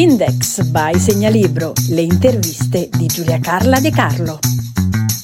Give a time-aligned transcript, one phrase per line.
[0.00, 4.59] Index by Segnalibro, le interviste di Giulia Carla De Carlo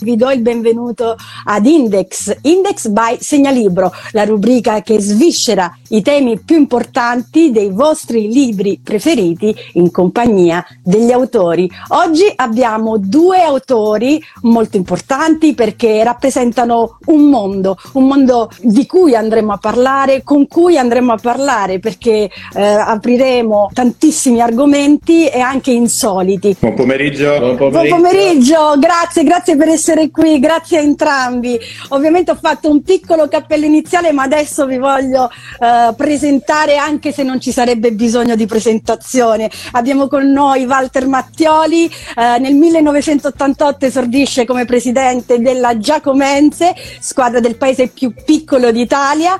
[0.06, 6.38] vi do il benvenuto ad Index, Index by Segnalibro, la rubrica che sviscera i temi
[6.38, 11.68] più importanti dei vostri libri preferiti in compagnia degli autori.
[11.88, 19.54] Oggi abbiamo due autori molto importanti perché rappresentano un mondo, un mondo di cui andremo
[19.54, 26.56] a parlare, con cui andremo a parlare perché eh, apriremo tantissimi argomenti e anche insoliti.
[26.60, 27.38] Buon pomeriggio.
[27.38, 27.96] Buon pomeriggio.
[27.96, 28.74] Buon pomeriggio.
[28.78, 31.58] Grazie, grazie per essere essere qui, grazie a entrambi.
[31.88, 35.24] Ovviamente ho fatto un piccolo cappello iniziale, ma adesso vi voglio
[35.58, 39.50] uh, presentare anche se non ci sarebbe bisogno di presentazione.
[39.72, 47.56] Abbiamo con noi Walter Mattioli, uh, nel 1988 esordisce come presidente della Giacomense, squadra del
[47.56, 49.36] paese più piccolo d'Italia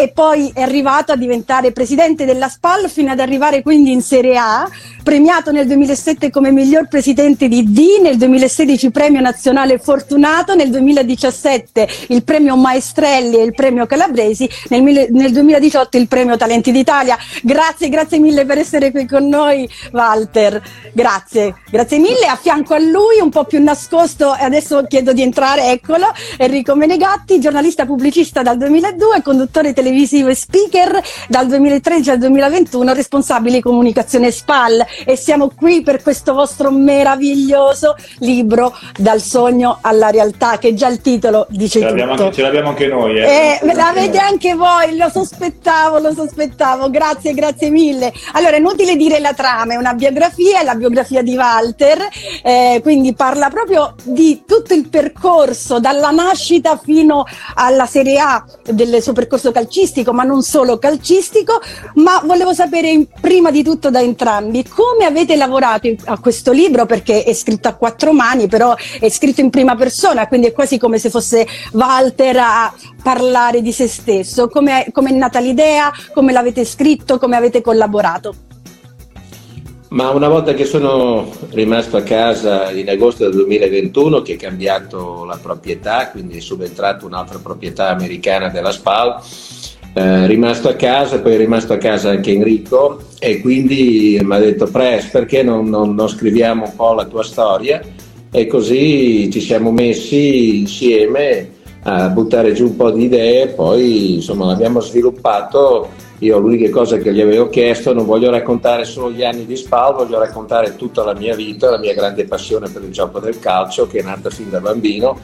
[0.00, 4.38] e poi è arrivato a diventare presidente della SPAL fino ad arrivare quindi in Serie
[4.38, 4.66] A,
[5.02, 11.86] premiato nel 2007 come miglior presidente di D, nel 2016 premio nazionale Fortunato, nel 2017
[12.08, 17.18] il premio Maestrelli e il premio Calabresi, nel, nel 2018 il premio Talenti d'Italia.
[17.42, 20.62] Grazie, grazie mille per essere qui con noi Walter,
[20.94, 22.24] grazie, grazie mille.
[22.24, 26.06] A fianco a lui un po' più nascosto, adesso chiedo di entrare, eccolo,
[26.38, 33.60] Enrico Menegatti, giornalista pubblicista dal 2002, conduttore televisivo e speaker dal 2013 al 2021, responsabile
[33.60, 40.74] comunicazione SPAL e siamo qui per questo vostro meraviglioso libro Dal sogno alla realtà che
[40.74, 42.02] già il titolo dice ce tutto.
[42.02, 43.18] Anche, ce l'abbiamo anche noi.
[43.18, 43.58] Eh.
[43.62, 48.12] Eh, l'avete anche voi, lo sospettavo, lo sospettavo, grazie, grazie mille.
[48.32, 52.08] Allora, è inutile dire la trama, è una biografia, è la biografia di Walter,
[52.42, 59.02] eh, quindi parla proprio di tutto il percorso, dalla nascita fino alla Serie A del
[59.02, 61.60] suo percorso calcistico calcistico, ma non solo calcistico,
[61.94, 67.22] ma volevo sapere prima di tutto da entrambi come avete lavorato a questo libro, perché
[67.22, 70.98] è scritto a quattro mani, però è scritto in prima persona, quindi è quasi come
[70.98, 74.48] se fosse Walter a parlare di se stesso.
[74.48, 78.34] Come è nata l'idea, come l'avete scritto, come avete collaborato?
[79.90, 85.24] Ma una volta che sono rimasto a casa in agosto del 2021, che è cambiato
[85.24, 89.20] la proprietà, quindi è subentrata un'altra proprietà americana della SPAL,
[89.92, 94.38] eh, rimasto a casa, poi è rimasto a casa anche Enrico e quindi mi ha
[94.38, 97.80] detto Pres perché non, non, non, scriviamo un po' la tua storia
[98.30, 104.46] e così ci siamo messi insieme a buttare giù un po' di idee, poi insomma
[104.46, 105.88] l'abbiamo sviluppato.
[106.18, 109.94] Io l'unica cosa che gli avevo chiesto, non voglio raccontare solo gli anni di SPAL,
[109.94, 113.86] voglio raccontare tutta la mia vita, la mia grande passione per il gioco del calcio
[113.86, 115.18] che è nata fin da bambino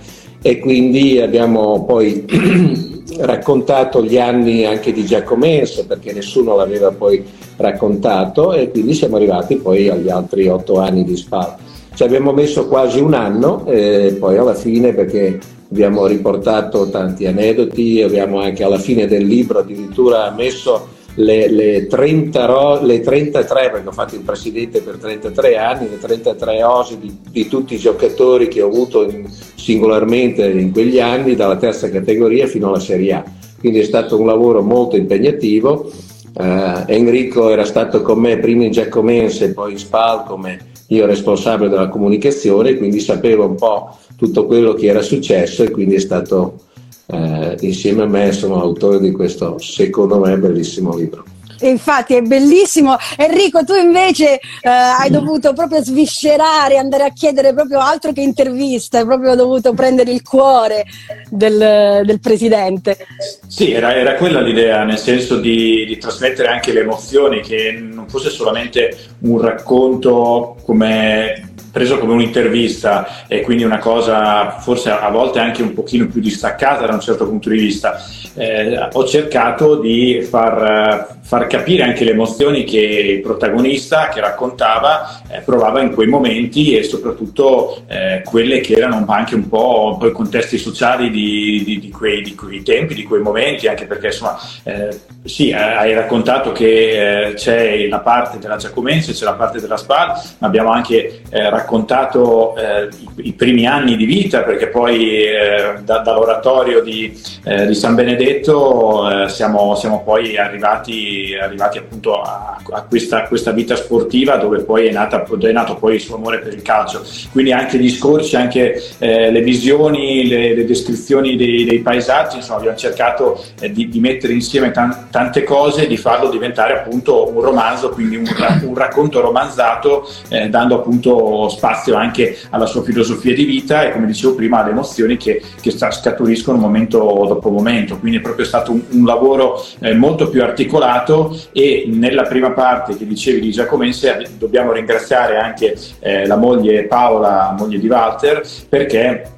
[0.47, 2.25] e quindi abbiamo poi
[3.19, 7.21] raccontato gli anni anche di Giacomense perché nessuno l'aveva poi
[7.57, 11.59] raccontato e quindi siamo arrivati poi agli altri otto anni di Spa.
[11.93, 18.03] Ci abbiamo messo quasi un anno e poi alla fine perché abbiamo riportato tanti aneddoti,
[18.03, 23.89] abbiamo anche alla fine del libro addirittura messo le, le, 30 ro- le 33, perché
[23.89, 28.49] ho fatto il presidente per 33 anni, le 33 osi di, di tutti i giocatori
[28.49, 33.25] che ho avuto in, singolarmente in quegli anni, dalla terza categoria fino alla Serie A.
[33.59, 35.91] Quindi è stato un lavoro molto impegnativo.
[36.35, 41.71] Uh, Enrico era stato con me prima in Giacomense poi in Spal come io responsabile
[41.71, 46.66] della comunicazione, quindi sapevo un po' tutto quello che era successo e quindi è stato
[47.07, 51.25] eh, insieme a me sono autore di questo secondo me bellissimo libro.
[51.61, 52.97] Infatti è bellissimo.
[53.17, 58.99] Enrico, tu invece eh, hai dovuto proprio sviscerare, andare a chiedere proprio altro che intervista,
[58.99, 60.85] hai proprio dovuto prendere il cuore
[61.31, 62.99] del, del presidente.
[63.47, 68.09] Sì, era, era, quella l'idea, nel senso di, di, trasmettere anche le emozioni, che non
[68.09, 75.41] fosse solamente un racconto come preso come un'intervista e quindi una cosa forse a volte
[75.41, 78.03] anche un pochino più distaccata da un certo punto di vista.
[78.35, 85.21] Eh, ho cercato di far, far, capire anche le emozioni che il protagonista che raccontava
[85.29, 90.13] eh, provava in quei momenti e soprattutto eh, quelle che erano anche un po', i
[90.13, 94.39] contesti sociali di, di, di, quei, di, quei, tempi, di quei momenti, anche perché insomma
[94.65, 99.77] eh, sì, hai raccontato che eh, c'è la parte della Giacomense, c'è la parte della
[99.77, 105.25] SPAD, ma abbiamo anche raccontato raccontato eh, i, i, primi anni di vita, perché poi
[105.25, 107.13] eh, da, dall'oratorio di,
[107.45, 113.29] eh, di, San Benedetto eh, siamo, siamo, poi arrivati, arrivati appunto a, a, questa, a,
[113.29, 116.63] questa, vita sportiva dove poi è, nata, è, nato poi il suo amore per il
[116.63, 117.03] calcio.
[117.33, 122.59] Quindi anche gli discorsi, anche eh, le visioni, le, le descrizioni dei, dei, paesaggi, insomma
[122.59, 127.29] abbiamo cercato eh, di, di, mettere insieme tan, tante cose e di farlo diventare appunto
[127.29, 128.27] un romanzo, quindi un,
[128.63, 130.09] un racconto romanzato,
[130.49, 135.17] dando appunto spazio anche alla sua filosofia di vita e come dicevo prima alle emozioni
[135.17, 137.99] che, che scaturiscono momento dopo momento.
[137.99, 142.97] Quindi è proprio stato un, un lavoro eh, molto più articolato e nella prima parte
[142.97, 149.36] che dicevi di Giacomense dobbiamo ringraziare anche eh, la moglie Paola, moglie di Walter, perché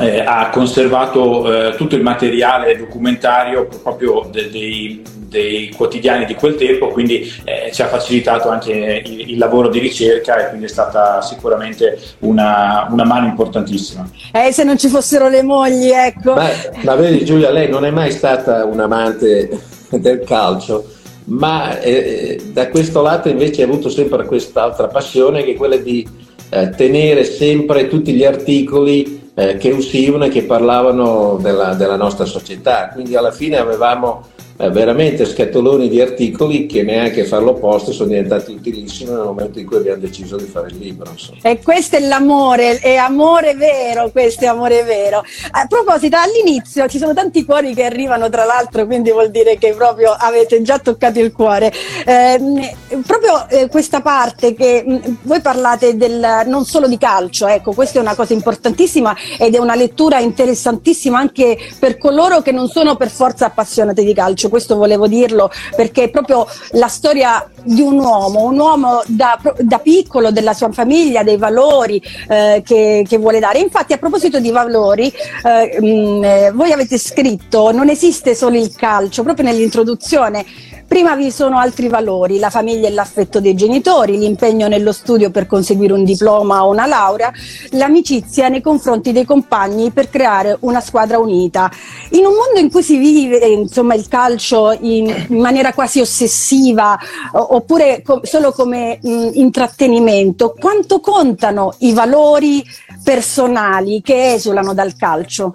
[0.00, 6.56] eh, ha conservato eh, tutto il materiale documentario proprio de- dei, dei, quotidiani di quel
[6.56, 10.68] tempo, quindi eh, ci ha facilitato anche il, il, lavoro di ricerca e quindi è
[10.68, 14.08] stata sicuramente una, una mano importantissima.
[14.32, 16.34] Eh, se non ci fossero le mogli, ecco.
[16.34, 16.48] Ma,
[16.82, 19.48] ma vedi Giulia, lei non è mai stata un amante
[19.90, 20.86] del calcio,
[21.24, 26.06] ma eh, da questo lato invece ha avuto sempre quest'altra passione che è quella di
[26.50, 32.26] eh, tenere sempre tutti gli articoli eh, che uscivano e che parlavano della, della, nostra
[32.26, 32.90] società.
[32.92, 34.26] Quindi alla fine avevamo
[34.68, 39.76] veramente scatoloni di articoli che neanche farlo posto sono diventati utilissimi nel momento in cui
[39.76, 41.10] abbiamo deciso di fare il libro.
[41.10, 41.38] Insomma.
[41.42, 45.22] E questo è l'amore, è amore vero, questo è amore vero.
[45.52, 49.72] A proposito, all'inizio ci sono tanti cuori che arrivano tra l'altro, quindi vuol dire che
[49.72, 51.72] proprio avete già toccato il cuore.
[52.04, 52.76] Eh,
[53.06, 57.72] proprio eh, questa parte che mh, mm, voi parlate del, non solo di calcio, ecco,
[57.72, 62.68] questa è una cosa importantissima ed è una lettura interessantissima anche per coloro che non
[62.68, 67.80] sono per forza appassionati di calcio questo volevo dirlo perché è proprio la storia di
[67.80, 73.16] un uomo, un uomo da, da piccolo, della sua famiglia, dei valori eh, che, che,
[73.16, 73.60] vuole dare.
[73.60, 75.10] Infatti a proposito di valori,
[75.44, 80.44] eh, mh, mm, eh, voi avete scritto non esiste solo il calcio, proprio nell'introduzione
[80.90, 85.46] Prima vi sono altri valori, la famiglia e l'affetto dei genitori, l'impegno nello studio per
[85.46, 87.32] conseguire un diploma o una laurea,
[87.70, 91.70] l'amicizia nei confronti dei compagni per creare una squadra unita.
[92.10, 96.98] In un mondo in cui si vive insomma, il calcio in, in maniera quasi ossessiva
[97.34, 102.64] oppure co- solo come mh, intrattenimento, quanto contano i valori
[103.04, 105.54] personali che esulano dal calcio?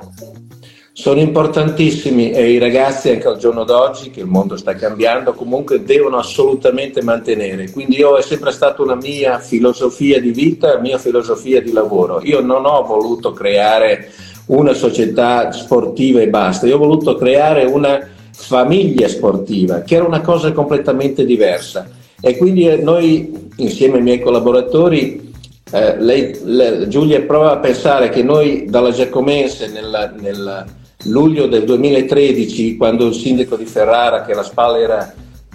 [0.98, 5.84] Sono importantissimi e i ragazzi anche al giorno d'oggi, che il mondo sta cambiando, comunque
[5.84, 7.70] devono assolutamente mantenere.
[7.70, 12.22] Quindi io è sempre stata una mia filosofia di vita, una mia filosofia di lavoro.
[12.24, 14.10] Io non ho voluto creare
[14.46, 18.00] una società sportiva e basta, io ho voluto creare una
[18.32, 21.90] famiglia sportiva, che era una cosa completamente diversa.
[22.22, 25.34] E quindi eh, noi, insieme ai miei collaboratori,
[25.74, 30.66] eh, lei, lei, Giulia prova a pensare che noi dalla Giacomense nella, nella
[31.06, 35.14] luglio del 2013, quando il sindaco di Ferrara, che la spalla era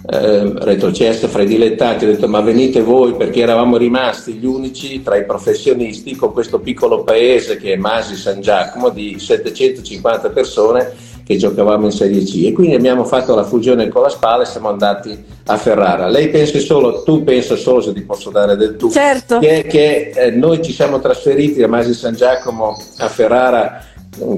[0.09, 5.03] eh, retrocessa fra i dilettanti, ha detto ma venite voi perché eravamo rimasti gli unici
[5.03, 10.91] tra i professionisti con questo piccolo paese che è Masi San Giacomo di 750 persone
[11.23, 14.47] che giocavamo in Serie C e quindi abbiamo fatto la fusione con la spalla e
[14.47, 16.07] siamo andati a Ferrara.
[16.07, 19.37] Lei pensa solo, tu pensa solo se ti posso dare del tu, certo.
[19.37, 23.85] che, che eh, noi ci siamo trasferiti da Masi San Giacomo a Ferrara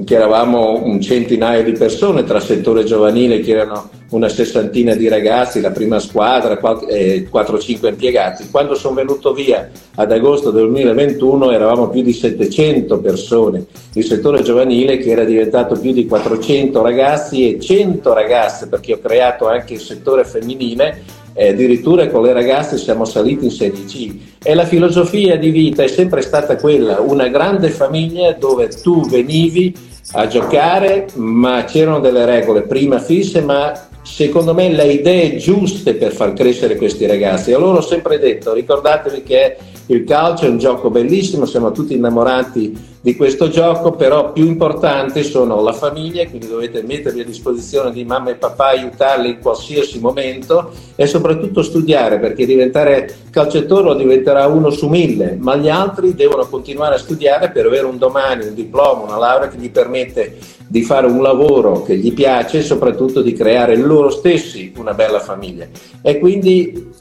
[0.05, 5.59] che eravamo un centinaio di persone tra settore giovanile che erano una sessantina di ragazzi,
[5.59, 8.49] la prima squadra, 4-5 impiegati.
[8.51, 14.43] Quando sono venuto via ad agosto del 2021 eravamo più di 700 persone, il settore
[14.43, 19.73] giovanile che era diventato più di 400 ragazzi e 100 ragazze perché ho creato anche
[19.73, 24.65] il settore femminile eh, addirittura con le ragazze siamo saliti in Serie C e la
[24.65, 29.73] filosofia di vita è sempre stata quella, una grande famiglia dove tu venivi
[30.13, 33.71] a giocare, ma c'erano delle regole prima fisse, ma
[34.03, 37.53] secondo me le idee giuste per far crescere questi ragazzi.
[37.53, 39.57] Allora ho sempre detto, ricordatevi che
[39.87, 45.23] il calcio è un gioco bellissimo, siamo tutti innamorati di questo gioco, però più importanti
[45.23, 49.99] sono la famiglia, quindi dovete mettervi a disposizione di mamma e papà, aiutarli in qualsiasi
[49.99, 56.15] momento e soprattutto studiare, perché diventare calciatore lo diventerà uno su mille, ma gli altri
[56.15, 60.37] devono continuare a studiare per avere un domani, un diploma, una laurea che gli permette
[60.65, 65.19] di fare un lavoro che gli piace e soprattutto di creare loro stessi una bella
[65.19, 65.67] famiglia.
[66.01, 66.91] E quindi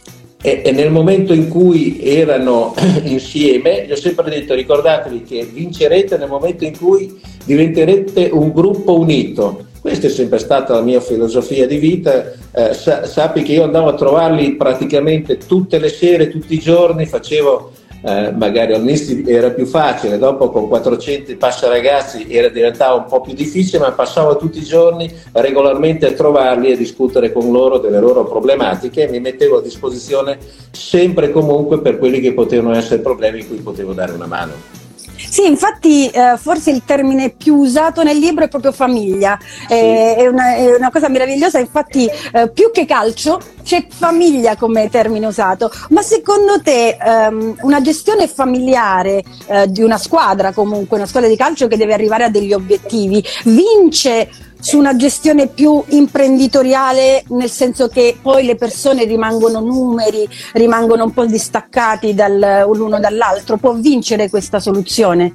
[0.43, 6.19] e, e, nel momento in cui erano insieme, gli ho sempre detto ricordatevi che vincerete
[6.19, 9.67] nel momento in cui diventerete un gruppo unito.
[9.81, 12.33] Questa è sempre stata la mia filosofia di vita.
[12.53, 17.07] Eh, sa, sappi che io andavo a trovarli praticamente tutte le sere, tutti i giorni,
[17.07, 17.73] facevo
[18.05, 23.21] eh, magari all'inizio era più facile, dopo con 400 passa ragazzi era diventava un po'
[23.21, 27.79] più difficile, ma passavo tutti i giorni regolarmente a trovarli e a discutere con loro
[27.79, 30.39] delle loro problematiche e mi mettevo a disposizione
[30.71, 34.82] sempre e comunque per quelli che potevano essere problemi in cui potevo dare una mano.
[35.29, 39.73] Sì, infatti eh, forse il termine più usato nel libro è proprio famiglia, sì.
[39.73, 44.89] eh, è, una, è, una, cosa meravigliosa, infatti eh, più che calcio c'è famiglia come
[44.91, 51.07] termine usato, ma secondo te ehm, una gestione familiare eh, di una squadra comunque, una
[51.07, 54.29] squadra di calcio che deve arrivare a degli obiettivi, vince
[54.63, 61.13] su una gestione più imprenditoriale, nel senso che poi le persone rimangono numeri, rimangono un
[61.13, 63.57] po' distaccati dal, l'uno dall'altro.
[63.57, 65.35] Può vincere questa soluzione?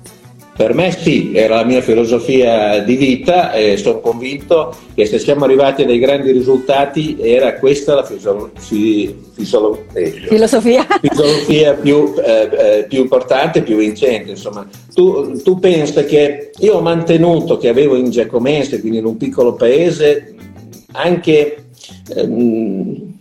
[0.57, 5.45] Per me sì, era la mia filosofia di vita e sono convinto che se siamo
[5.45, 12.11] arrivati a dei grandi risultati era questa la fisolo- fi- fisolo- eh, filosofia, filosofia più,
[12.17, 12.49] eh,
[12.79, 14.31] eh, più, importante, più vincente.
[14.31, 14.67] Insomma.
[14.95, 19.53] Tu, tu pensa che io ho mantenuto che avevo in Giacomense, quindi in un piccolo
[19.53, 20.33] paese,
[20.93, 21.65] anche...
[22.15, 23.16] Ehm,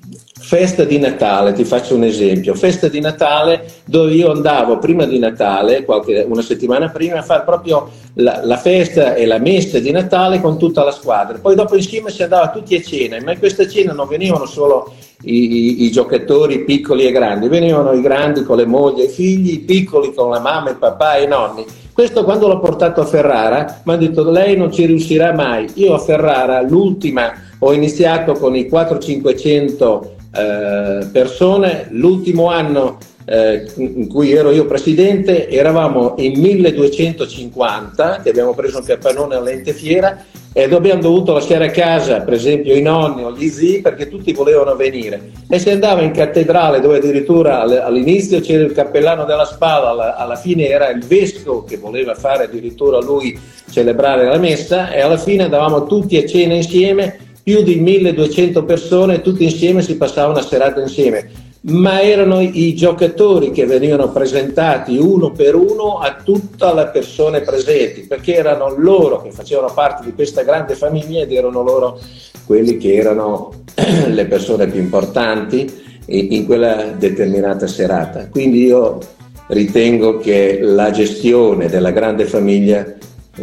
[0.46, 5.18] Festa di Natale, ti faccio un esempio, festa di Natale dove io andavo prima di
[5.18, 9.90] Natale, qualche, una settimana prima, a fare proprio la, la, festa e la messa di
[9.90, 11.38] Natale con tutta la squadra.
[11.38, 14.94] Poi dopo insieme si andava tutti a cena, ma in questa cena non venivano solo
[15.22, 19.08] i, i, i giocatori piccoli e grandi, venivano i grandi con le mogli e i
[19.08, 21.64] figli, i piccoli con la mamma, il papà e i nonni.
[21.92, 25.66] Questo quando l'ho portato a Ferrara mi hanno detto lei non ci riuscirà mai.
[25.74, 31.86] Io a Ferrara l'ultima ho iniziato con i 400-500 eh, persone.
[31.90, 38.84] L'ultimo anno eh, in cui ero io presidente eravamo in 1250 che abbiamo preso un
[38.84, 43.48] capannone all'ente fiera ed abbiamo dovuto lasciare a casa per esempio i nonni o gli
[43.48, 48.72] zii perché tutti volevano venire e si andava in cattedrale dove addirittura all'inizio c'era il
[48.72, 53.36] cappellano della spada alla fine era il vescovo che voleva fare addirittura lui
[53.68, 59.22] celebrare la messa e alla fine andavamo tutti a cena insieme più di 1200 persone,
[59.22, 65.30] tutti insieme si passava una serata insieme, ma erano i giocatori che venivano presentati uno
[65.30, 70.42] per uno a tutte le persone presenti, perché erano loro che facevano parte di questa
[70.42, 72.00] grande famiglia ed erano loro
[72.44, 73.52] quelli che erano
[74.08, 75.72] le persone più importanti
[76.06, 78.28] in quella determinata serata.
[78.28, 78.98] Quindi io
[79.46, 82.84] ritengo che la gestione della grande famiglia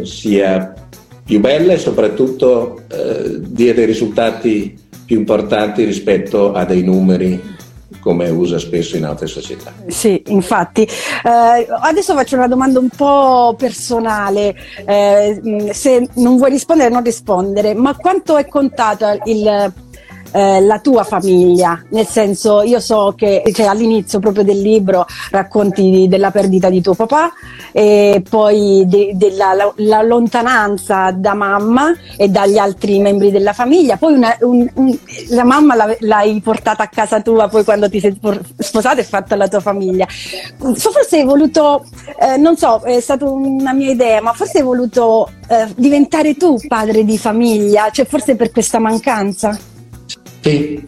[0.02, 0.74] sia
[1.24, 7.52] più bella e soprattutto eh, dia dei risultati più importanti rispetto a dei numeri
[8.00, 9.72] come usa spesso in altre società.
[9.86, 10.82] Sì, infatti.
[10.82, 14.54] Eh, adesso faccio una domanda un po' personale,
[14.84, 19.72] eh, se non vuoi rispondere non rispondere, ma quanto è contato il
[20.34, 26.06] eh, la tua famiglia, nel senso io so che cioè, all'inizio proprio del libro racconti
[26.08, 27.32] della perdita di tuo papà
[27.70, 33.96] e poi de, della la, la lontananza da mamma e dagli altri membri della famiglia,
[33.96, 34.98] poi una, un, un,
[35.28, 38.18] la mamma la, l'hai portata a casa tua poi quando ti sei
[38.58, 40.06] sposata e fatta la tua famiglia.
[40.06, 41.84] Forse hai voluto,
[42.18, 46.56] eh, non so, è stata una mia idea, ma forse hai voluto eh, diventare tu
[46.66, 49.56] padre di famiglia, cioè forse per questa mancanza?
[50.44, 50.84] Sì,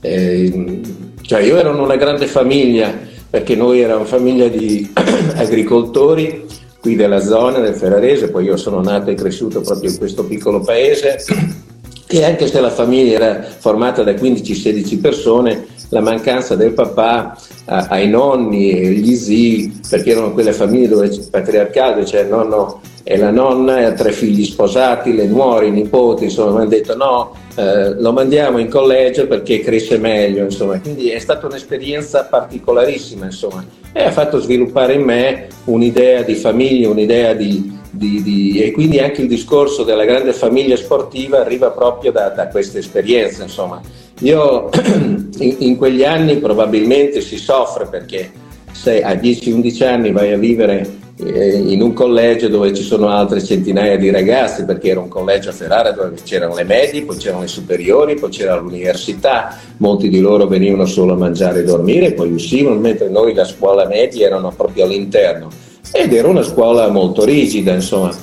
[0.00, 0.80] eh,
[1.22, 2.96] cioè io ero in una grande famiglia
[3.28, 4.88] perché noi eravamo famiglia di
[5.34, 6.46] agricoltori
[6.78, 10.60] qui della zona del Ferrarese, poi io sono nato e cresciuto proprio in questo piccolo
[10.60, 11.16] paese
[12.06, 18.08] e anche se la famiglia era formata da 15-16 persone, la mancanza del papà ai
[18.08, 23.32] nonni e agli zii, perché erano quelle famiglie dove patriarcale, cioè il nonno e la
[23.32, 28.00] nonna e tre figli sposati, le nuore, i nipoti, insomma mi hanno detto no, eh,
[28.00, 30.80] lo mandiamo in collegio perché cresce meglio, insomma.
[30.80, 36.88] Quindi è stata un'esperienza particolarissima, insomma, e ha fatto sviluppare in me un'idea di famiglia,
[36.88, 38.62] un'idea di, di, di...
[38.62, 43.42] e quindi anche il discorso della grande famiglia sportiva arriva proprio da, da questa esperienza,
[43.42, 43.80] insomma.
[44.20, 44.70] Io
[45.38, 48.30] in, in quegli anni probabilmente si soffre perché
[48.72, 53.96] se a 10-11 anni vai a vivere in un collegio dove ci sono altre centinaia
[53.96, 57.48] di ragazzi, perché era un collegio a Ferrara dove c'erano le medie, poi c'erano le
[57.48, 62.76] superiori, poi c'era l'università, molti di loro venivano solo a mangiare e dormire, poi uscivano,
[62.76, 65.50] mentre noi la scuola media erano proprio all'interno.
[65.92, 68.16] Ed era una scuola molto rigida, insomma.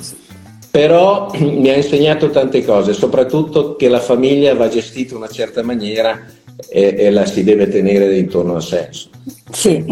[0.70, 5.62] Però mi ha insegnato tante cose, soprattutto che la famiglia va gestita in una certa
[5.62, 6.20] maniera
[6.68, 8.88] e, e la si deve tenere intorno a sé.
[9.50, 9.84] Sì,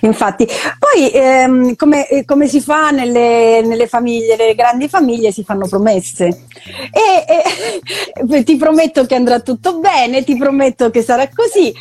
[0.00, 0.46] infatti.
[0.78, 5.66] Poi ehm, come, eh, come, si fa nelle, nelle, famiglie, nelle grandi famiglie, si fanno
[5.66, 6.44] promesse.
[6.92, 11.74] E, e ti prometto che andrà tutto bene, ti prometto che sarà così.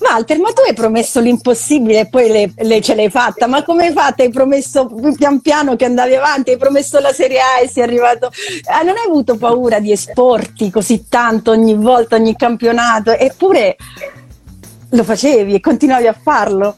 [0.00, 3.86] Walter, ma tu hai promesso l'impossibile e poi le, le, ce l'hai fatta, ma come
[3.86, 4.22] hai fatto?
[4.22, 8.30] Hai promesso pian piano che andavi avanti, hai promesso la Serie A e sei arrivato...
[8.66, 13.76] Ah, non hai avuto paura di esporti così tanto ogni volta, ogni campionato, eppure
[14.90, 16.76] lo facevi e continuavi a farlo?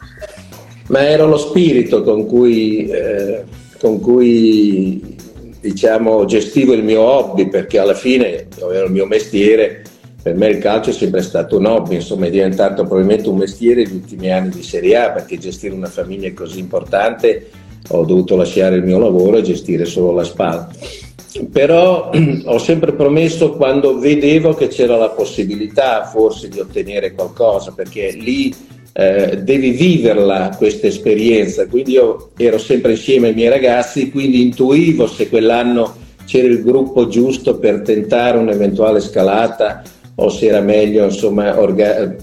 [0.89, 3.45] Ma era lo spirito con cui, eh,
[3.79, 5.17] con cui
[5.61, 9.85] diciamo, gestivo il mio hobby, perché alla fine era il mio mestiere
[10.23, 13.83] per me il calcio è sempre stato un hobby, insomma è diventato probabilmente un mestiere
[13.83, 17.49] negli ultimi anni di Serie A perché gestire una famiglia così importante
[17.89, 20.69] ho dovuto lasciare il mio lavoro e gestire solo la spalla.
[21.51, 22.11] Però
[22.45, 28.55] ho sempre promesso quando vedevo che c'era la possibilità forse di ottenere qualcosa, perché lì
[28.93, 35.07] eh, devi viverla questa esperienza, quindi io ero sempre insieme ai miei ragazzi, quindi intuivo
[35.07, 35.95] se quell'anno
[36.27, 39.83] c'era il gruppo giusto per tentare un'eventuale scalata
[40.15, 42.15] o se era meglio insomma, orga-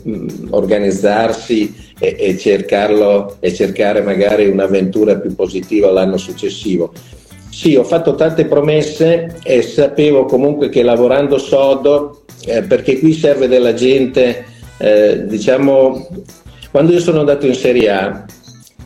[0.49, 6.93] organizzarsi e, e, cercarlo, e cercare magari un'avventura più positiva l'anno successivo.
[7.49, 13.47] Sì, ho fatto tante promesse e sapevo comunque che lavorando sodo, eh, perché qui serve
[13.47, 14.45] della gente,
[14.77, 16.07] eh, diciamo,
[16.69, 18.25] quando io sono andato in Serie A,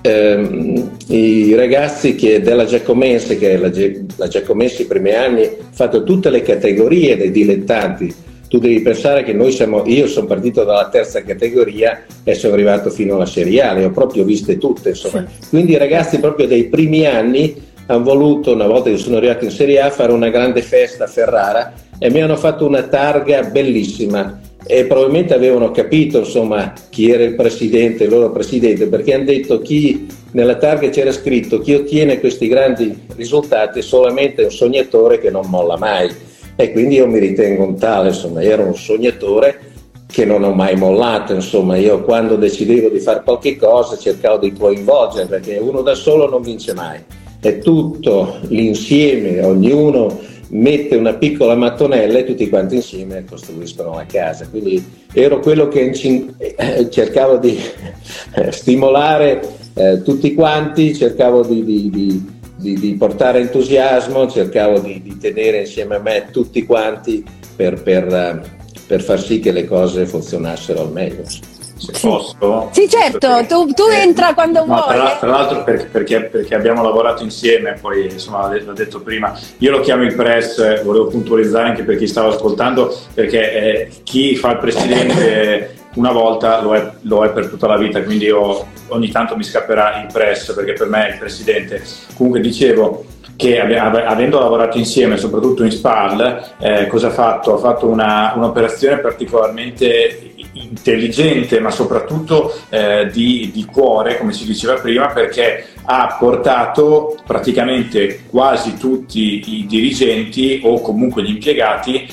[0.02, 3.70] eh, i ragazzi della Giacomense, che la,
[4.16, 8.14] la Giacomense i primi anni, ha fatto tutte le categorie dei dilettanti,
[8.52, 12.90] tu devi pensare che noi siamo, io sono partito dalla terza categoria e sono arrivato
[12.90, 15.26] fino alla Serie A, le ho proprio viste tutte, insomma.
[15.26, 15.48] Sì.
[15.48, 17.56] Quindi i ragazzi proprio dei primi anni
[17.86, 21.08] hanno voluto, una volta che sono arrivato in Serie A, fare una grande festa a
[21.08, 27.24] Ferrara e mi hanno fatto una targa bellissima e probabilmente avevano capito insomma chi era
[27.24, 32.20] il presidente, il loro presidente, perché hanno detto chi nella targa c'era scritto chi ottiene
[32.20, 36.30] questi grandi risultati è solamente un sognatore che non molla mai
[36.62, 39.70] e quindi io mi ritengo un tale, insomma, ero un sognatore
[40.06, 44.54] che non ho mai mollato, insomma, io quando decidevo di fare qualche cosa cercavo di
[44.54, 47.00] coinvolgere perché uno da solo non vince mai,
[47.40, 54.48] è tutto l'insieme, ognuno mette una piccola mattonella e tutti quanti insieme costruiscono la casa.
[54.48, 57.58] Quindi ero quello che eh, cercavo di
[58.52, 59.42] stimolare
[59.74, 65.62] eh, tutti quanti, cercavo di, di, di di, di portare entusiasmo, cercavo di, di, tenere
[65.62, 67.26] insieme a me tutti quanti
[67.56, 68.48] per, per,
[68.88, 71.24] per, far sì che le cose funzionassero al meglio.
[71.26, 72.08] Se sì.
[72.08, 72.70] posso?
[72.72, 74.96] Sì, certo, tu, tu eh, entra quando no, vuoi.
[74.96, 79.72] Tra, tra l'altro perché, perché, perché, abbiamo lavorato insieme, poi insomma l'ho detto prima, io
[79.72, 84.52] lo chiamo il press, volevo puntualizzare anche per chi stava ascoltando, perché eh, chi fa
[84.52, 89.10] il presidente una volta lo è, lo è, per tutta la vita, quindi io ogni
[89.10, 91.84] tanto mi scapperà il press perché per me è il presidente.
[92.16, 97.56] Comunque dicevo che avendo lavorato insieme, soprattutto in SPAL, eh, cosa ha fatto?
[97.56, 104.76] Ha fatto una, un'operazione particolarmente intelligente, ma soprattutto eh, di, di cuore, come si diceva
[104.76, 112.08] prima, perché ha portato praticamente quasi tutti i dirigenti o comunque gli impiegati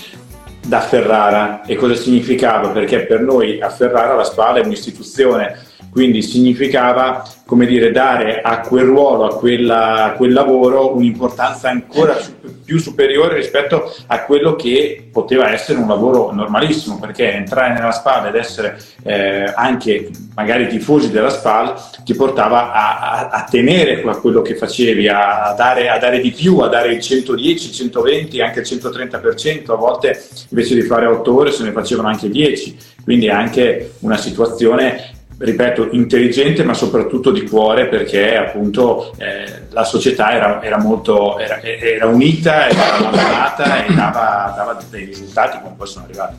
[0.69, 1.63] da Ferrara.
[1.65, 2.69] E cosa significava?
[2.69, 5.57] Perché per noi a Ferrara la Spala è un'istituzione,
[5.99, 12.17] quindi significava come dire, dare a quel ruolo, a, quella, a quel lavoro un'importanza ancora
[12.65, 18.29] più superiore rispetto a quello che poteva essere un lavoro normalissimo, perché entrare nella SPAL
[18.29, 24.17] ed essere eh, anche magari tifosi della SPAL ti portava a, a, a tenere a
[24.19, 28.41] quello che facevi, a, dare, a dare di più, a dare il 110, il 120,
[28.41, 32.77] anche il 130%, a volte invece di fare 8 ore se ne facevano anche 10,
[33.03, 40.33] quindi anche una situazione ripeto, intelligente ma soprattutto di cuore perché appunto eh, la società
[40.33, 45.87] era, era molto era, era, unita, era amalgamata e dava, dava, dei risultati come poi
[45.87, 46.37] sono arrivati.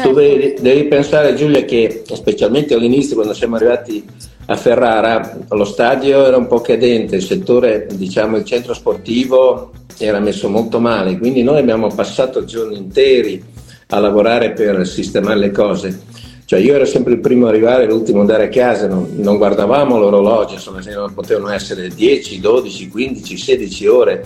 [0.00, 4.04] Tu devi, devi, pensare Giulia che specialmente all'inizio quando siamo arrivati
[4.46, 10.20] a Ferrara lo stadio era un po' cadente, il settore, diciamo il centro sportivo era
[10.20, 13.44] messo molto male, quindi noi abbiamo passato giorni interi
[13.88, 16.00] a lavorare per sistemare le cose
[16.48, 19.36] cioè io ero sempre il primo a arrivare, l'ultimo ad andare a casa, non, non
[19.36, 20.80] guardavamo l'orologio, insomma,
[21.14, 24.24] potevano essere 10, 12, 15, 16 ore.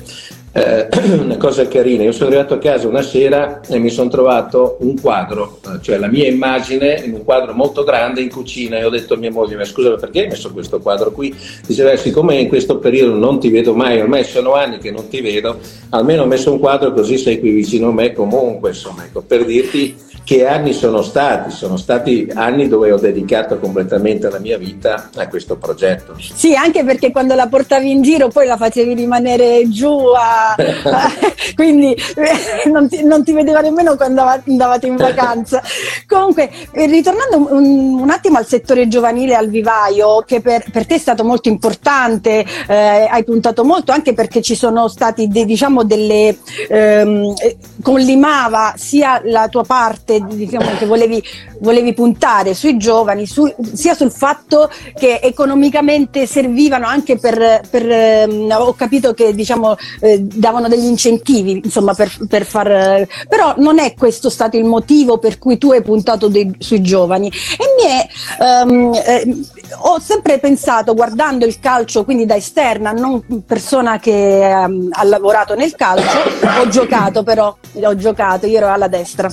[0.53, 0.87] Eh,
[1.19, 5.01] una cosa carina, io sono arrivato a casa una sera e mi sono trovato un
[5.01, 8.91] quadro, eh, cioè la mia immagine in un quadro molto grande in cucina e ho
[8.91, 11.35] detto a mia moglie, ma scusa perché hai messo questo quadro qui?
[11.67, 15.21] Diceva, siccome in questo periodo non ti vedo mai, ormai sono anni che non ti
[15.21, 15.59] vedo,
[15.89, 19.45] almeno ho messo un quadro così sei qui vicino a me comunque, insomma, ecco, per
[19.45, 21.51] dirti che anni sono stati?
[21.51, 26.15] Sono stati anni dove ho dedicato completamente la mia vita a questo progetto.
[26.19, 30.55] Sì, anche perché quando la portavi in giro poi la facevi rimanere giù, a...
[31.55, 35.63] quindi eh, non ti, non ti, vedeva nemmeno quando andavate in vacanza.
[36.07, 40.97] Comunque, eh, ritornando un, un, attimo al settore giovanile al vivaio, che per, per te
[40.97, 45.83] è stato molto importante, eh, hai puntato molto anche perché ci sono stati de, diciamo
[45.83, 46.37] delle
[46.69, 47.35] ehm,
[47.83, 51.23] collimava sia la tua parte diciamo, che volevi,
[51.61, 58.55] volevi, puntare sui giovani, su, sia sul fatto che economicamente servivano anche per, per ehm,
[58.57, 63.95] ho capito che diciamo, eh, davano degli incentivi insomma, per, per far, però non è
[63.95, 67.29] questo stato il motivo per cui tu hai puntato dei, sui giovani.
[67.29, 69.37] E mi è, um, eh,
[69.79, 75.55] ho sempre pensato guardando il calcio quindi da esterna, non persona che um, ha lavorato
[75.55, 76.19] nel calcio,
[76.61, 79.29] ho giocato però, ho giocato, io ero alla destra,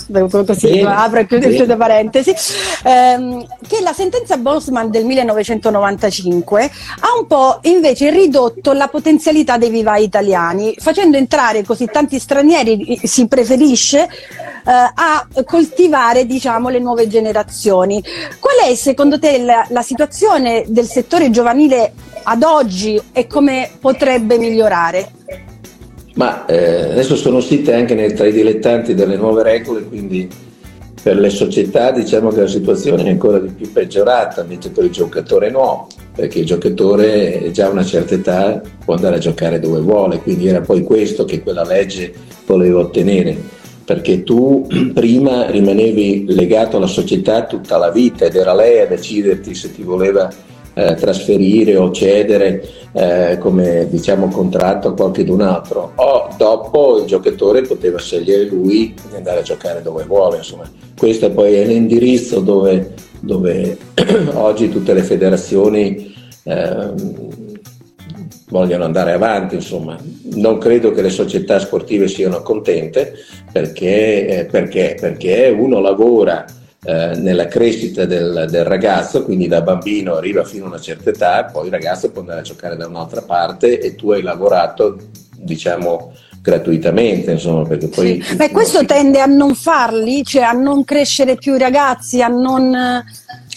[0.45, 2.33] così sì, apro e chiudo, chiudo parentesi,
[2.83, 9.69] ehm, che la sentenza Bosman del 1995 ha un po' invece ridotto la potenzialità dei
[9.69, 17.07] vivai italiani, facendo entrare così tanti stranieri, si preferisce eh, a coltivare diciamo, le nuove
[17.07, 18.03] generazioni.
[18.39, 20.28] Qual è secondo te la, la situazione
[20.67, 25.11] del settore giovanile ad oggi e come potrebbe migliorare?
[26.13, 30.29] Ma eh, adesso sono uscite anche tra i dilettanti delle nuove regole, quindi
[31.01, 34.91] per le società diciamo che la situazione è ancora di più peggiorata, invece per il
[34.91, 39.79] giocatore no, perché il giocatore già a una certa età può andare a giocare dove
[39.79, 42.13] vuole, quindi era poi questo che quella legge
[42.45, 43.37] voleva ottenere,
[43.89, 49.55] perché tu prima rimanevi legato alla società tutta la vita ed era lei a deciderti
[49.55, 50.29] se ti voleva
[50.75, 55.93] eh, trasferire o cedere eh, come diciamo contratto a qualcun altro.
[55.95, 60.69] O dopo il giocatore poteva scegliere lui di andare a giocare dove vuole insomma.
[60.95, 63.75] Questo poi è l'indirizzo dove, dove
[64.35, 66.93] oggi tutte le federazioni eh,
[68.49, 69.97] vogliono andare avanti insomma
[70.33, 73.13] non credo che le società sportive siano contente
[73.51, 76.45] perché, eh, perché, perché uno lavora
[76.81, 81.43] eh, nella crescita del, del, ragazzo, quindi da bambino arriva fino a una certa età,
[81.51, 84.97] poi il ragazzo può andare a giocare da un'altra parte e tu hai lavorato,
[85.35, 88.21] diciamo, gratuitamente, insomma, perché poi...
[88.23, 88.35] Sì.
[88.35, 92.73] Beh, questo tende a non farli, cioè a non crescere più i ragazzi, a non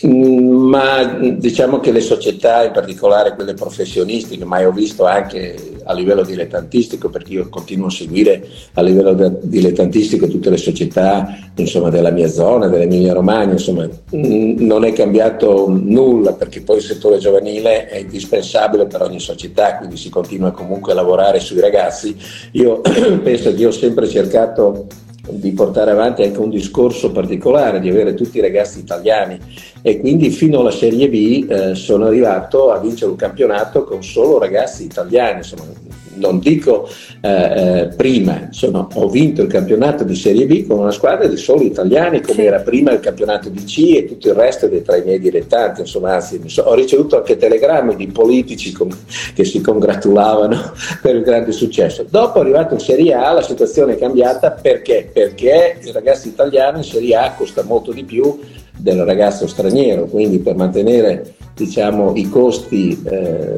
[0.09, 1.05] ma
[1.37, 7.09] diciamo che le società, in particolare quelle professionistiche, ma ho visto anche a livello dilettantistico,
[7.09, 12.69] perché io continuo a seguire a livello dilettantistico tutte le società insomma, della mia zona,
[12.69, 18.87] dell'Emilia Romagna, insomma, mm, non è cambiato nulla perché poi il settore giovanile è indispensabile
[18.87, 22.17] per ogni società, quindi si continua comunque a lavorare sui ragazzi.
[22.53, 22.81] Io
[23.23, 24.87] penso che io ho sempre cercato
[25.31, 29.39] di portare avanti anche un discorso particolare, di avere tutti i ragazzi italiani.
[29.81, 34.39] E quindi fino alla Serie B eh, sono arrivato a vincere un campionato con solo
[34.39, 35.65] ragazzi italiani, insomma,
[36.15, 36.89] non dico
[37.21, 41.37] eh, eh, prima, insomma, ho vinto il campionato di Serie B con una squadra di
[41.37, 44.97] solo italiani come era prima il campionato di C e tutto il resto dei tra
[44.97, 48.89] i miei dilettanti, insomma, anzi, ho ricevuto anche telegrammi di politici con,
[49.35, 52.05] che si congratulavano per il grande successo.
[52.09, 55.11] Dopo arrivato in Serie A la situazione è cambiata perché?
[55.13, 58.39] Perché il ragazzo italiano in Serie A costa molto di più
[58.77, 63.55] del ragazzo straniero, quindi per mantenere diciamo, i costi eh,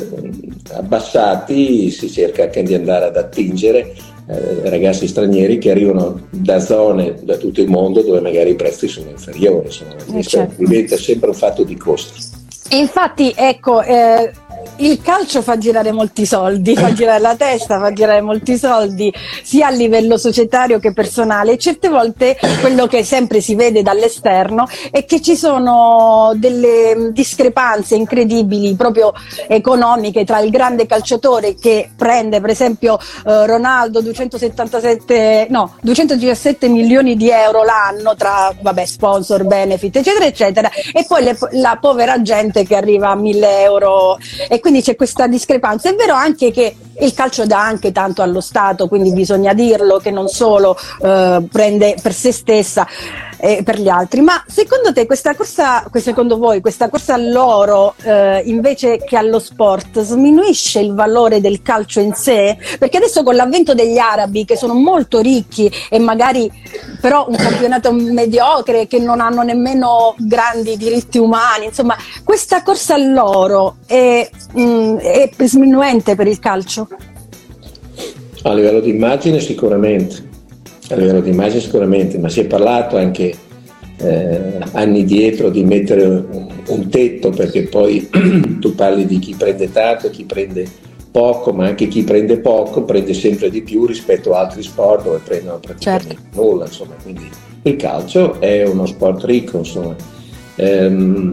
[0.73, 3.95] abbassati si cerca anche di andare ad attingere
[4.27, 8.89] eh, ragazzi stranieri che arrivano da zone da tutto il mondo dove magari i prezzi
[8.89, 10.55] sono inferiori, insomma, eh certo.
[10.57, 12.43] diventa sempre un fatto di costi.
[12.71, 14.33] Infatti, ecco, eh,
[14.79, 19.69] il calcio fa girare molti soldi, fa girare la testa, fa girare molti soldi, sia
[19.69, 21.53] a livello societario che personale.
[21.53, 27.95] E certe volte quello che sempre si vede dall'esterno è che ci sono delle discrepanze
[27.95, 29.13] incredibili, proprio
[29.47, 37.17] economiche, tra il grande calciatore che prende, per esempio, eh, Ronaldo 277, no, 217 milioni
[37.17, 42.65] di euro l'anno tra vabbè, sponsor, benefit, eccetera, eccetera, e poi le, la povera gente
[42.65, 44.19] che arriva a 1000 euro.
[44.49, 45.91] E quindi c'è questa discrepanza.
[45.91, 50.11] È vero anche che il calcio dà anche tanto allo Stato, quindi bisogna dirlo che
[50.11, 52.87] non solo eh, prende per se stessa
[53.45, 54.21] e per gli altri.
[54.21, 60.01] Ma secondo te questa corsa, secondo voi, questa corsa all'oro eh, invece che allo sport
[60.01, 62.57] sminuisce il valore del calcio in sé?
[62.79, 66.51] Perché adesso con l'avvento degli arabi che sono molto ricchi e magari
[67.01, 73.77] però un campionato mediocre che non hanno nemmeno grandi diritti umani, insomma, questa corsa all'oro
[73.87, 76.84] è, mh, mm, è sminuente per il calcio?
[78.43, 80.29] A livello di immagine sicuramente,
[80.91, 83.35] a livello di immagine sicuramente, ma si è parlato anche
[83.97, 88.09] eh, anni dietro di mettere un, un tetto perché poi
[88.61, 90.67] tu parli di chi prende tanto, chi prende
[91.11, 95.21] poco, ma anche chi prende poco prende sempre di più rispetto a altri sport dove
[95.23, 96.43] prendono praticamente certo.
[96.43, 96.65] nulla.
[96.65, 96.95] Insomma.
[97.01, 97.31] Quindi
[97.63, 99.95] il calcio è uno sport ricco, insomma.
[100.57, 101.31] Ehm,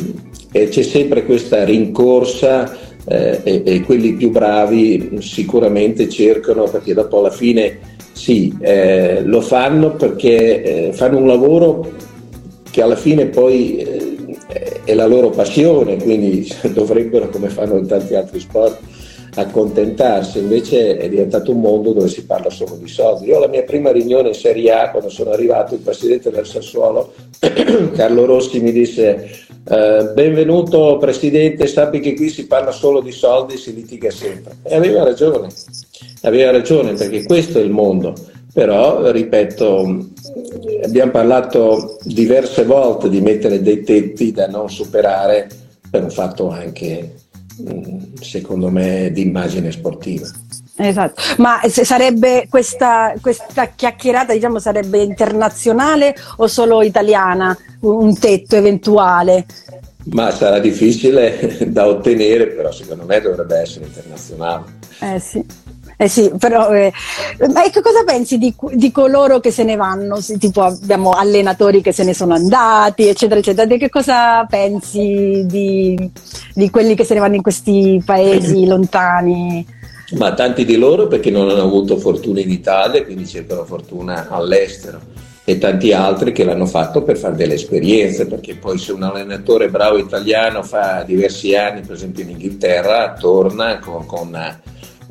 [0.52, 7.20] e c'è sempre questa rincorsa eh, e, e, quelli più bravi sicuramente cercano, perché dopo
[7.20, 7.80] alla fine
[8.12, 11.92] sì, eh, lo fanno perché eh, fanno un lavoro
[12.70, 18.16] che alla fine poi eh, è la loro passione, quindi dovrebbero, come fanno in tanti
[18.16, 18.80] altri sport,
[19.36, 23.28] accontentarsi, invece è diventato un mondo dove si parla solo di soldi.
[23.28, 27.14] Io alla mia prima riunione in Serie A, quando sono arrivato, il presidente del Sassuolo,
[27.96, 29.30] Carlo Rossi, mi disse
[29.70, 34.58] eh, benvenuto presidente, sappi che qui si parla solo di soldi, si litiga sempre.
[34.64, 35.48] E aveva ragione,
[36.24, 38.14] aveva ragione perché questo è il mondo.
[38.54, 40.08] Però, ripeto,
[40.84, 45.48] abbiamo parlato diverse volte di mettere dei tetti da non superare
[45.90, 47.14] per un fatto anche
[48.20, 50.28] secondo me, di immagine sportiva.
[50.76, 58.56] Esatto, ma se sarebbe questa, questa chiacchierata, diciamo, sarebbe internazionale o solo italiana, un tetto
[58.56, 59.46] eventuale?
[60.06, 64.64] Ma sarà difficile da ottenere, però secondo me dovrebbe essere internazionale.
[65.02, 65.46] Eh sì.
[66.02, 66.92] Eh sì, però eh,
[67.54, 70.18] ma che cosa pensi di, di, coloro che se ne vanno?
[70.40, 73.68] Tipo abbiamo allenatori che se ne sono andati, eccetera, eccetera.
[73.68, 76.12] Di che cosa pensi di,
[76.56, 79.64] di quelli che se ne vanno in questi paesi lontani?
[80.14, 85.00] Ma tanti di loro perché non hanno avuto fortuna in Italia, quindi cercano fortuna all'estero
[85.44, 89.70] e tanti altri che l'hanno fatto per fare delle esperienze, perché poi se un allenatore
[89.70, 94.36] bravo italiano fa diversi anni, per esempio in Inghilterra, torna con, con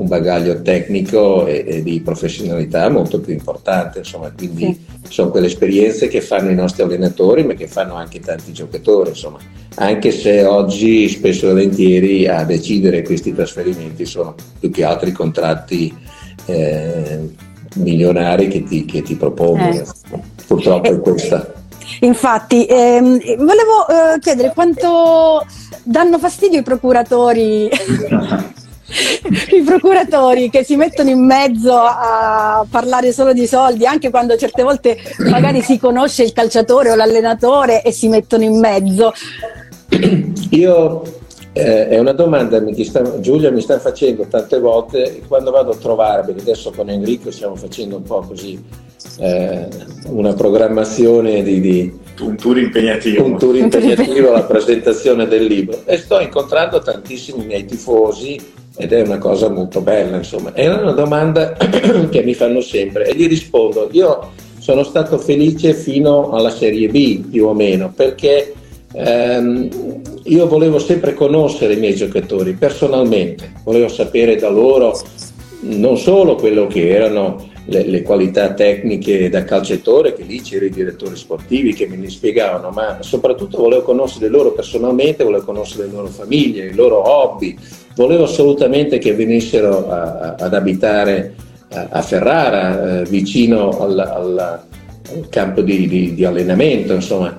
[0.00, 5.12] un bagaglio tecnico e, e, di professionalità molto più importante, insomma, quindi sì.
[5.12, 9.38] sono quelle esperienze che fanno i nostri allenatori, ma che fanno anche tanti giocatori, insomma,
[9.76, 15.94] anche se oggi spesso e volentieri a decidere questi trasferimenti sono più che altri contratti
[16.46, 17.30] eh,
[17.76, 19.70] milionari che ti, che ti propongono.
[19.70, 19.84] Eh.
[20.46, 21.52] Purtroppo è questa.
[22.00, 25.44] Infatti, ehm, volevo eh, chiedere quanto
[25.82, 27.68] danno fastidio i procuratori
[29.57, 34.62] i procuratori che si mettono in mezzo a parlare solo di soldi, anche quando certe
[34.62, 39.12] volte magari si conosce il calciatore o l'allenatore e si mettono in mezzo.
[40.50, 41.03] Io
[41.53, 45.76] eh, è una domanda che sta, Giulia mi sta facendo tante volte quando vado a
[45.76, 48.62] trovare, perché adesso con Enrico stiamo facendo un po' così
[49.18, 49.68] eh,
[50.07, 53.24] una programmazione di, di un tour impegnativo.
[53.24, 59.02] Un tour impegnativo alla presentazione del libro e sto incontrando tantissimi miei tifosi ed è
[59.02, 60.52] una cosa molto bella, insomma.
[60.52, 61.52] È una domanda
[62.11, 67.24] che mi fanno sempre e gli rispondo, io sono stato felice fino alla Serie B
[67.28, 68.52] più o meno perché
[68.92, 69.68] ehm,
[70.24, 74.98] io volevo sempre conoscere i miei giocatori personalmente, volevo sapere da loro
[75.62, 80.72] non solo quello che erano le, le, qualità tecniche da calciatore, che lì c'erano i
[80.72, 85.92] direttori sportivi che me ne spiegavano, ma soprattutto volevo conoscere loro personalmente, volevo conoscere le
[85.92, 87.56] loro famiglie, i loro hobby,
[87.94, 91.35] volevo assolutamente che venissero a, a, ad abitare
[91.70, 97.35] a, a Ferrara, eh, vicino al, al, al campo di, di, di, allenamento, insomma.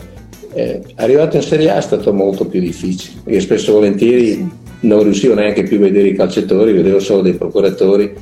[0.54, 3.22] Eh, arrivato in Serie A è stato molto più difficile.
[3.28, 7.34] Io spesso e volentieri non riuscivo neanche più a vedere i calciatori, vedevo solo dei
[7.34, 8.14] procuratori,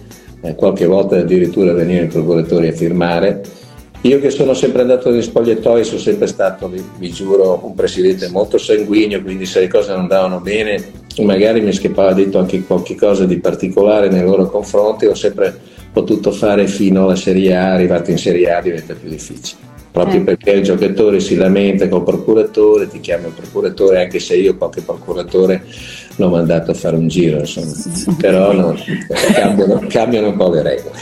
[0.42, 3.42] eh, qualche volta addirittura venivano i procuratori a firmare
[4.02, 8.30] io che sono sempre andato negli spogliatoi sono sempre stato, vi, vi, giuro, un presidente
[8.30, 12.96] molto sanguigno, quindi se le cose non andavano bene magari mi schippava detto anche qualche
[12.96, 15.54] cosa di particolare nei loro confronti, ho sempre
[15.92, 19.68] potuto fare fino alla Serie A, arrivato in Serie A diventa più difficile.
[19.92, 20.24] Proprio eh.
[20.24, 24.82] perché il giocatore si lamenta col procuratore, ti chiama il procuratore, anche se io qualche
[24.82, 25.64] procuratore
[26.16, 28.16] l'ho mandato a fare un giro, insomma.
[28.20, 28.76] però no,
[29.34, 31.00] cambiano, cambiano, un po' le regole.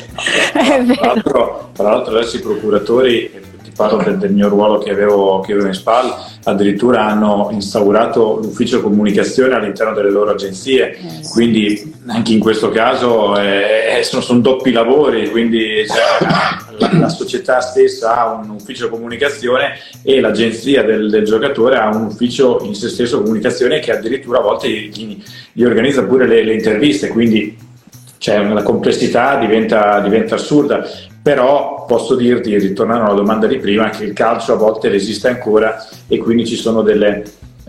[0.95, 3.32] Tra l'altro, tra l'altro adesso i procuratori,
[3.78, 6.12] parlo del, del mio ruolo che avevo, che avevo in SPAL,
[6.46, 10.98] addirittura hanno instaurato l'ufficio comunicazione all'interno delle loro agenzie,
[11.32, 16.28] quindi anche in questo caso eh, sono, sono, doppi lavori, quindi cioè,
[16.78, 22.06] la, la, società stessa ha un ufficio comunicazione e l'agenzia del, del, giocatore ha un
[22.06, 26.54] ufficio in se stesso comunicazione che addirittura a volte gli, gli organizza pure le, le
[26.54, 27.56] interviste, quindi
[28.18, 30.84] cioè, la complessità diventa, diventa assurda
[31.28, 35.86] però posso dirti, ritornando alla domanda di prima, che il calcio a volte resiste ancora
[36.08, 37.22] e quindi ci sono delle,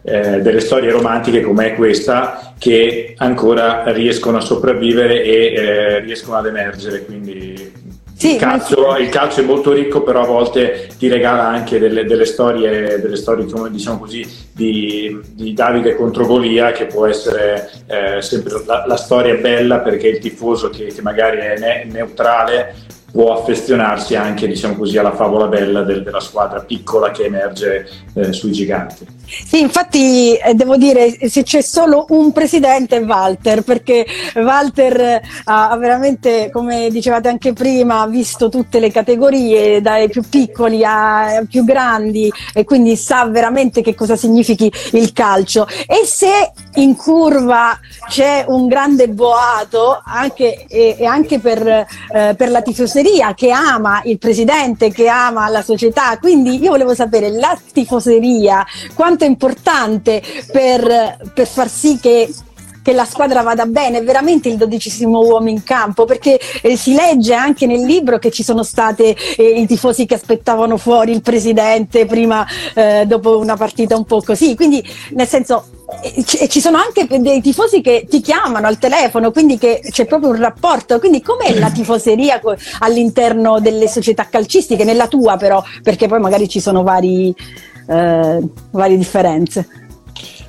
[0.05, 6.47] eh, delle storie romantiche come questa che ancora riescono a sopravvivere e eh, riescono ad
[6.47, 7.05] emergere.
[7.05, 7.73] Quindi
[8.14, 12.05] Sì, il, calcio, il, calcio, è molto ricco, però a volte ti regala anche delle,
[12.05, 17.68] delle storie, delle storie come diciamo così, di, di, Davide contro Golia, che può essere
[17.88, 22.87] eh, sempre la, la, storia bella perché il tifoso che, che magari è ne, neutrale
[23.11, 28.33] può affezionarsi anche diciamo così, alla favola bella del, della squadra piccola che emerge eh,
[28.33, 29.07] sui giganti.
[29.25, 35.23] Sì, infatti eh, devo dire se c'è solo un presidente è Walter, perché Walter eh,
[35.44, 41.64] ha veramente, come dicevate anche prima, visto tutte le categorie, dai più piccoli ai più
[41.64, 45.66] grandi e quindi sa veramente che cosa significhi il calcio.
[45.87, 52.51] E se in curva c'è un grande boato anche, e, e anche per, eh, per
[52.51, 52.97] la tifoseria
[53.34, 59.24] che ama il presidente, che ama la società, quindi io volevo sapere la tifoseria quanto
[59.24, 62.28] è importante per, per far sì che
[62.88, 67.34] che la squadra vada bene, veramente il dodicesimo uomo in campo, perché eh, si legge
[67.34, 72.06] anche nel libro che ci sono stati eh, i tifosi che aspettavano fuori il presidente
[72.06, 75.66] prima, eh, dopo una partita un po' così, quindi nel senso
[76.03, 80.37] eh, ci sono anche dei tifosi che ti chiamano al telefono, quindi c'è proprio un
[80.37, 80.98] rapporto.
[80.98, 82.40] Quindi com'è la tifoseria
[82.81, 87.35] all'interno delle società calcistiche, nella tua però, perché poi magari ci sono vari,
[87.88, 89.66] eh, varie differenze.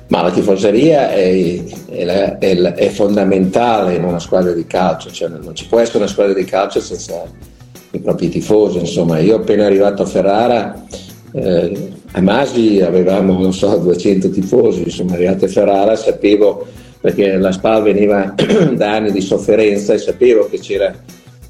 [0.08, 5.54] Ma la tifoseria è, è, è, è, fondamentale in una squadra di calcio, cioè non
[5.54, 7.22] ci può essere una squadra di calcio senza
[7.92, 8.78] i propri tifosi.
[8.78, 10.84] Insomma, io appena arrivato a Ferrara,
[11.32, 16.66] eh, a Masi avevamo, non so, 200 tifosi, insomma, arrivato a Ferrara sapevo,
[17.00, 18.34] perché la SPAL veniva
[18.74, 20.94] da anni di sofferenza e sapevo che c'era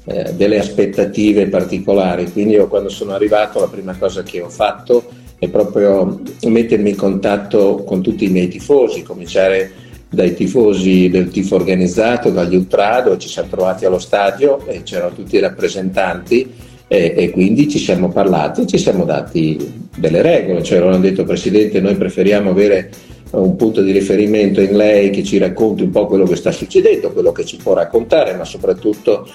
[0.05, 5.09] eh, delle aspettative particolari, quindi io quando sono arrivato la prima cosa che ho fatto
[5.39, 9.71] è proprio mettermi in contatto con tutti i miei tifosi, cominciare
[10.07, 15.37] dai tifosi del tifo organizzato, dagli ultrado, ci siamo trovati allo stadio e c'erano tutti
[15.37, 16.53] i rappresentanti
[16.91, 20.99] e, e quindi ci siamo parlati e ci siamo dati delle regole, cioè loro hanno
[20.99, 22.91] detto Presidente noi preferiamo avere
[23.31, 27.13] un punto di riferimento in lei che ci racconti un po' quello che sta succedendo,
[27.13, 29.25] quello che ci può raccontare, ma soprattutto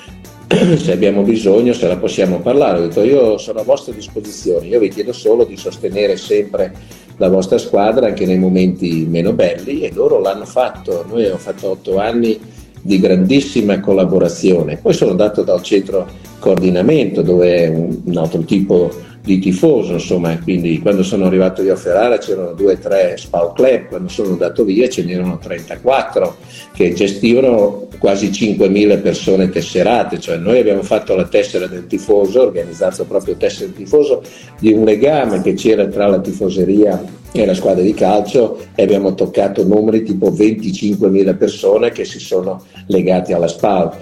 [0.76, 2.78] se abbiamo bisogno, se la possiamo parlare.
[2.78, 6.74] Ho detto io sono a vostra disposizione, io vi chiedo solo di sostenere sempre
[7.16, 11.06] la vostra squadra anche nei momenti meno belli e loro l'hanno fatto.
[11.08, 12.38] Noi abbiamo fatto otto anni
[12.86, 14.78] di grandissima collaborazione.
[14.80, 16.06] Poi sono andato dal centro
[16.38, 18.90] coordinamento dove è un altro tipo
[19.26, 23.52] di tifoso, insomma, quindi quando sono arrivato io a Ferrara c'erano due o tre Spal
[23.54, 26.36] Club, quando sono andato via ce n'erano 34
[26.72, 33.04] che gestivano quasi 5.000 persone tesserate, cioè noi abbiamo fatto la tessera del tifoso, organizzato
[33.04, 34.22] proprio tessera del tifoso,
[34.60, 37.02] di un legame che c'era tra la tifoseria
[37.44, 43.32] la squadra di calcio e abbiamo toccato numeri tipo 25.000 persone che si sono legati
[43.32, 43.92] alla SPAL.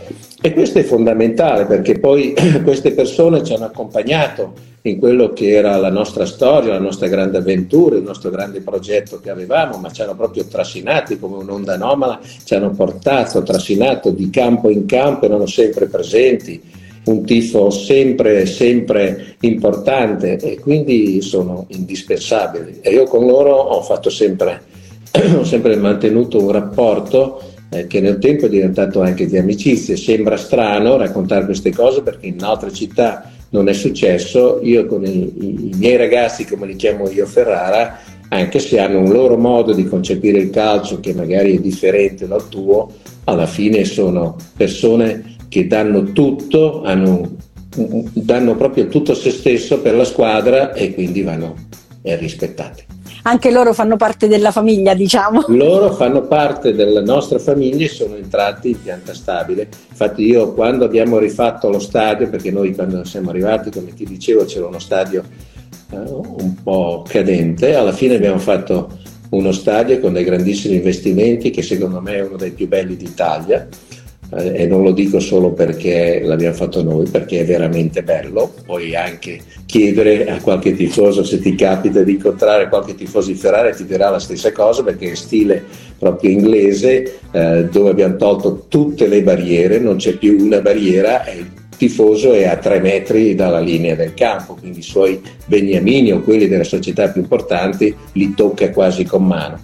[0.40, 5.78] E questo è fondamentale perché poi queste persone ci hanno accompagnato in quello che era
[5.78, 10.02] la nostra storia, la nostra grande avventura, il nostro grande progetto che avevamo, ma ci
[10.02, 15.46] hanno proprio trascinati come un'onda anomala, ci hanno portato, trascinato di campo in campo, erano
[15.46, 16.60] sempre presenti,
[17.04, 22.78] un tifo sempre, sempre importante e quindi sono indispensabili.
[22.80, 24.62] E io con loro ho fatto sempre,
[25.36, 27.40] ho sempre mantenuto un rapporto
[27.70, 29.96] eh, che nel tempo è diventato anche di amicizia.
[29.96, 34.60] Sembra strano raccontare queste cose perché in altre città non è successo.
[34.62, 39.12] Io con i, i miei ragazzi, come li chiamo io Ferrara, anche se hanno un
[39.12, 42.90] loro modo di concepire il calcio che magari è differente dal tuo,
[43.24, 47.36] alla fine sono persone che danno tutto, hanno,
[47.76, 51.54] danno proprio tutto se stesso per la squadra e quindi vanno
[52.02, 52.82] rispettati
[53.26, 55.44] anche loro fanno parte della famiglia, diciamo.
[55.48, 59.66] Loro fanno parte della nostra famiglia e sono entrati in pianta stabile.
[59.88, 64.44] Infatti io quando abbiamo rifatto lo stadio, perché noi quando siamo arrivati, come ti dicevo,
[64.44, 65.22] c'era uno stadio
[65.90, 68.90] eh, un po' cadente, alla fine abbiamo fatto
[69.30, 73.66] uno stadio con dei grandissimi investimenti che secondo me è uno dei più belli d'Italia
[74.36, 78.52] eh, e non lo dico solo perché l'abbiamo fatto noi, perché è veramente bello.
[78.64, 83.74] Puoi anche chiedere a qualche tifoso se ti capita di incontrare qualche tifoso di Ferrari
[83.74, 85.64] ti dirà la stessa cosa perché è stile
[85.98, 91.44] proprio inglese eh, dove abbiamo tolto tutte le barriere, non c'è più una barriera e
[91.76, 96.46] tifoso è a tre metri dalla linea del campo, quindi i suoi beniamini o quelli
[96.46, 99.60] delle società più importanti li tocca quasi con mano.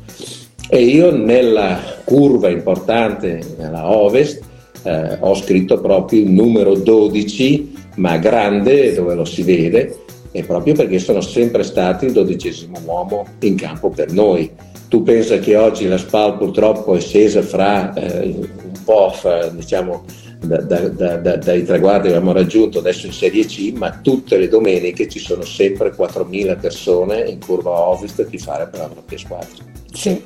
[0.68, 4.40] E io nella curva importante, nella ovest,
[4.82, 9.98] eh, ho scritto proprio il numero 12, ma grande, dove lo si vede,
[10.32, 14.50] e proprio perché sono sempre stati il dodicesimo uomo in campo per noi.
[14.88, 20.04] Tu pensa che oggi la SPAL purtroppo è scesa fra eh, un po' fra, diciamo,
[20.40, 24.48] da, da, da, dai traguardi che abbiamo raggiunto adesso in Serie C, ma tutte le
[24.48, 29.48] domeniche ci sono sempre 4.000 persone in curva ovest a tifare per la propria squadra.
[29.92, 30.22] Sì.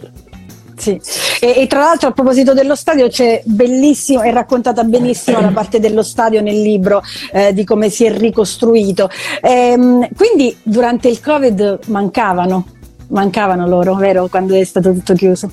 [0.76, 1.00] Sì.
[1.40, 5.78] E, e, tra l'altro a proposito dello stadio c'è bellissimo, è raccontata benissimo la parte
[5.80, 7.02] dello stadio nel libro
[7.32, 9.08] eh, di come si è ricostruito.
[9.42, 12.66] Ehm, quindi durante il Covid mancavano,
[13.08, 14.28] mancavano loro, vero?
[14.28, 15.50] Quando è stato tutto chiuso.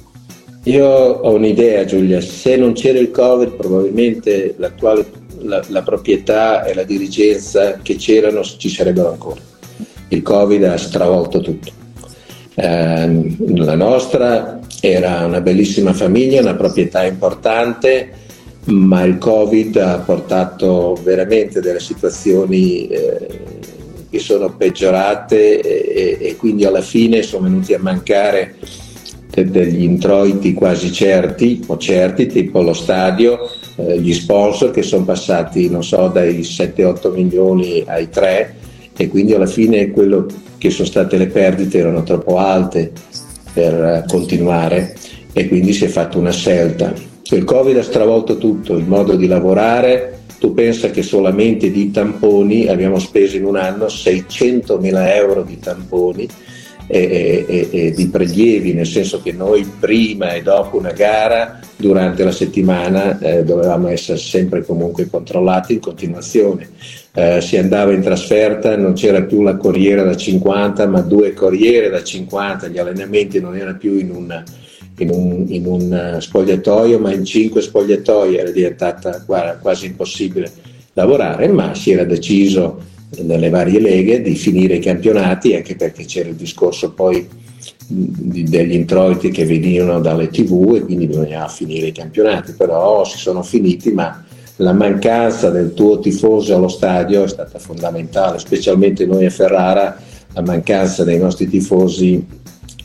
[0.66, 5.06] Io ho un'idea Giulia, se non c'era il Covid probabilmente l'attuale,
[5.40, 9.42] la, la proprietà e la dirigenza che c'erano ci sarebbero ancora.
[10.10, 11.81] Il Covid ha stravolto tutto.
[12.54, 18.10] Eh, la nostra era una bellissima famiglia, una proprietà importante,
[18.66, 23.28] ma il Covid ha portato veramente delle situazioni eh,
[24.10, 28.56] che sono peggiorate e, e, quindi alla fine sono venuti a mancare
[29.32, 33.40] degli introiti quasi certi o certi, tipo lo stadio,
[33.78, 38.56] eh, gli sponsor che sono passati, non so, dai 7-8 milioni ai 3
[38.98, 40.28] e quindi alla fine quello
[40.62, 42.92] che sono state le perdite erano troppo alte
[43.52, 44.96] per eh, continuare
[45.34, 46.94] e quindi si è fatta una scelta.
[47.24, 52.68] Il Covid ha stravolto tutto, il modo di lavorare, tu pensa che solamente di tamponi
[52.68, 56.28] abbiamo speso in un anno 600 mila euro di tamponi
[56.86, 62.24] e, e, e, di prelievi, nel senso che noi prima e dopo una gara, durante
[62.24, 66.70] la settimana, eh, dovevamo essere sempre comunque controllati in continuazione.
[67.14, 71.90] Eh, si andava in trasferta, non c'era più la corriera da 50, ma due corriere
[71.90, 74.44] da 50, gli allenamenti non erano più in un,
[75.00, 80.50] in un, in un spogliatoio, ma in cinque spogliatoi, era diventata guarda, quasi impossibile
[80.94, 82.80] lavorare, ma si era deciso
[83.24, 87.28] nelle varie leghe di finire i campionati, anche perché c'era il discorso poi
[87.88, 93.44] degli introiti che venivano dalle tv e quindi bisognava finire i campionati, però si sono
[93.44, 94.24] finiti, ma
[94.58, 99.98] la mancanza del tuo tifoso allo stadio è stata fondamentale, specialmente noi a Ferrara,
[100.34, 102.26] la mancanza dei nostri tifosi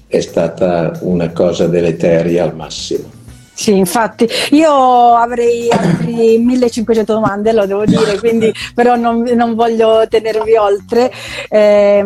[0.07, 3.16] è stata una cosa deleteria al massimo.
[3.59, 10.07] Sì, infatti io avrei altri 1500 domande, lo devo dire, quindi però non, non voglio
[10.11, 11.11] tenervi oltre.
[11.49, 12.03] Eh,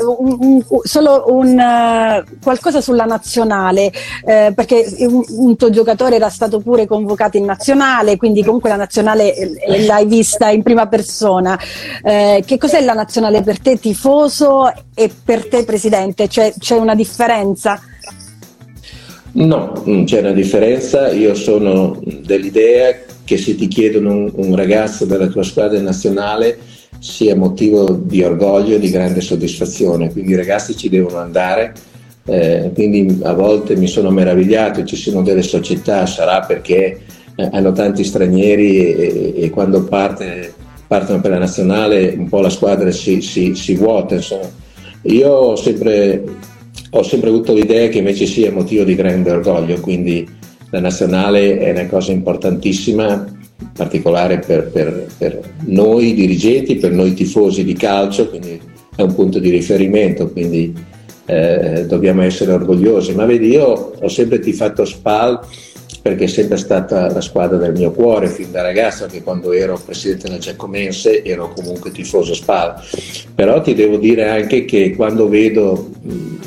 [0.00, 3.92] un, un, solo un, qualcosa sulla nazionale,
[4.24, 9.34] eh, perché un, tuo giocatore era stato pure convocato in nazionale, quindi comunque la nazionale
[9.34, 11.58] eh, l'hai vista in prima persona.
[12.02, 16.28] Eh, che cos'è la nazionale per te tifoso e per te presidente?
[16.28, 17.78] C'è, c'è una differenza?
[19.34, 21.10] No, c'è una differenza.
[21.10, 26.58] Io sono dell'idea che se ti chiedono un, un ragazzo della tua squadra nazionale
[27.00, 30.12] sia motivo di orgoglio e di grande soddisfazione.
[30.12, 31.72] Quindi i ragazzi ci devono andare.
[32.26, 37.00] Eh, quindi a volte mi sono meravigliato, ci sono delle società, sarà perché
[37.34, 40.54] eh, hanno tanti stranieri e, e quando parte,
[40.86, 44.14] partono per la nazionale un po' la squadra si, si, si vuota.
[44.14, 44.48] Insomma.
[45.02, 46.22] Io ho sempre
[46.96, 50.26] ho sempre avuto l'idea che invece sia motivo di grande orgoglio, quindi
[50.70, 53.26] la nazionale è una cosa importantissima,
[53.60, 58.60] in particolare per, per, per noi dirigenti, per noi tifosi di calcio, quindi
[58.94, 60.72] è un punto di riferimento, quindi
[61.26, 63.12] eh, dobbiamo essere orgogliosi.
[63.14, 65.40] Ma vedi, io ho sempre tifato Spal
[66.04, 69.80] perché è sempre stata la squadra del mio cuore fin da ragazzo, che quando ero
[69.82, 72.74] presidente della Giacomense ero comunque tifoso Spal.
[73.34, 75.92] Però ti devo dire anche che quando vedo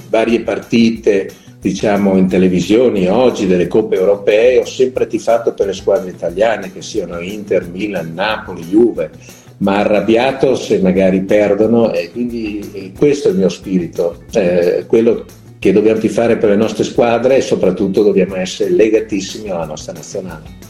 [0.10, 6.12] varie partite diciamo in televisione oggi delle coppe europee ho sempre tifato per le squadre
[6.12, 9.10] italiane che siano Inter, Milan, Napoli, Juve
[9.58, 15.26] ma arrabbiato se magari perdono e quindi questo è il mio spirito eh, quello
[15.60, 20.68] che dobbiamo tifare per le nostre squadre e soprattutto dobbiamo essere legatissimi alla nostra nazionale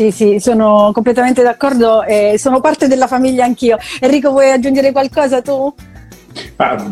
[0.00, 3.76] sì, sì, sono completamente d'accordo e sono parte della famiglia anch'io.
[4.00, 5.74] Enrico, vuoi aggiungere qualcosa tu?
[6.56, 6.82] Ah,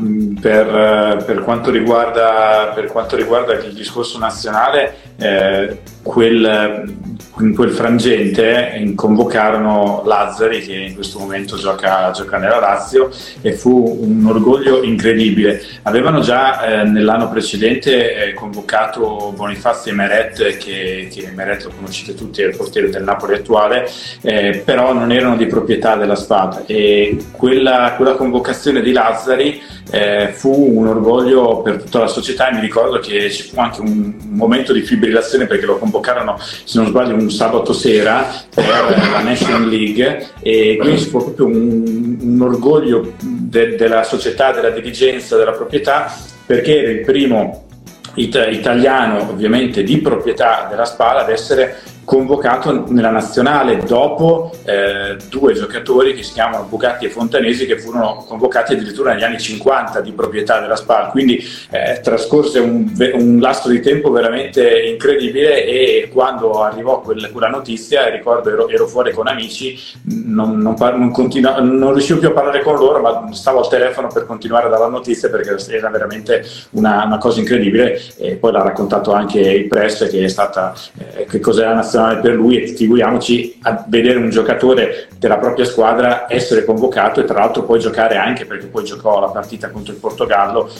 [0.40, 6.94] per, per, quanto riguarda, per, quanto riguarda, il discorso nazionale, eh, quel,
[7.40, 13.10] in quel frangente convocarono Lazzari che in questo momento gioca, gioca, nella Lazio
[13.42, 15.60] e fu un orgoglio incredibile.
[15.82, 22.14] Avevano già eh, nell'anno precedente eh, convocato Bonifazio e Meret, che, che, Meret lo conoscete
[22.14, 23.88] tutti, è il portiere del Napoli attuale,
[24.22, 29.60] eh, però non erano di proprietà della spada e quella, quella convocazione di Lazzari
[29.90, 33.80] eh, fu un orgoglio per tutta la società e mi ricordo che ci fu anche
[33.80, 39.20] un, momento di fibrillazione perché lo convocarono, se non sbaglio, un sabato sera per la
[39.22, 45.52] National League e quindi fu proprio un, un orgoglio de, della società, della dirigenza, della
[45.52, 46.12] proprietà
[46.46, 47.66] perché era il primo
[48.14, 51.76] it- italiano ovviamente di proprietà della Spala ad essere
[52.08, 58.24] convocato nella nazionale dopo eh, due giocatori che si chiamano Bugatti e Fontanesi che furono
[58.26, 61.38] convocati addirittura negli anni 50 di proprietà della SPAL, quindi
[61.70, 68.08] eh, trascorse un, un, lasso di tempo veramente incredibile e quando arrivò quel, quella notizia,
[68.08, 72.32] ricordo ero, ero, fuori con amici, non, non, par- non, continu- non, riuscivo più a
[72.32, 75.90] parlare con loro, ma stavo al telefono per continuare a dare la notizia perché era
[75.90, 80.72] veramente una, una cosa incredibile e poi l'ha raccontato anche il press che è stata
[80.96, 85.64] eh, che cos'è la nazionale per lui e figuriamoci a vedere un giocatore della propria
[85.64, 89.92] squadra essere convocato e tra l'altro poi giocare anche perché poi giocò la partita contro
[89.92, 90.70] il Portogallo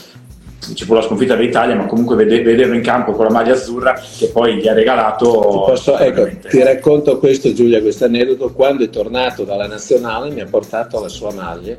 [0.75, 4.29] ci fu la sconfitta dell'Italia, ma comunque vederlo in campo con la maglia azzurra che
[4.29, 5.31] poi gli ha regalato.
[5.67, 8.53] Posso, ecco, ti racconto questo, Giulia, questo aneddoto.
[8.53, 11.77] Quando è tornato dalla nazionale mi ha portato la sua maglia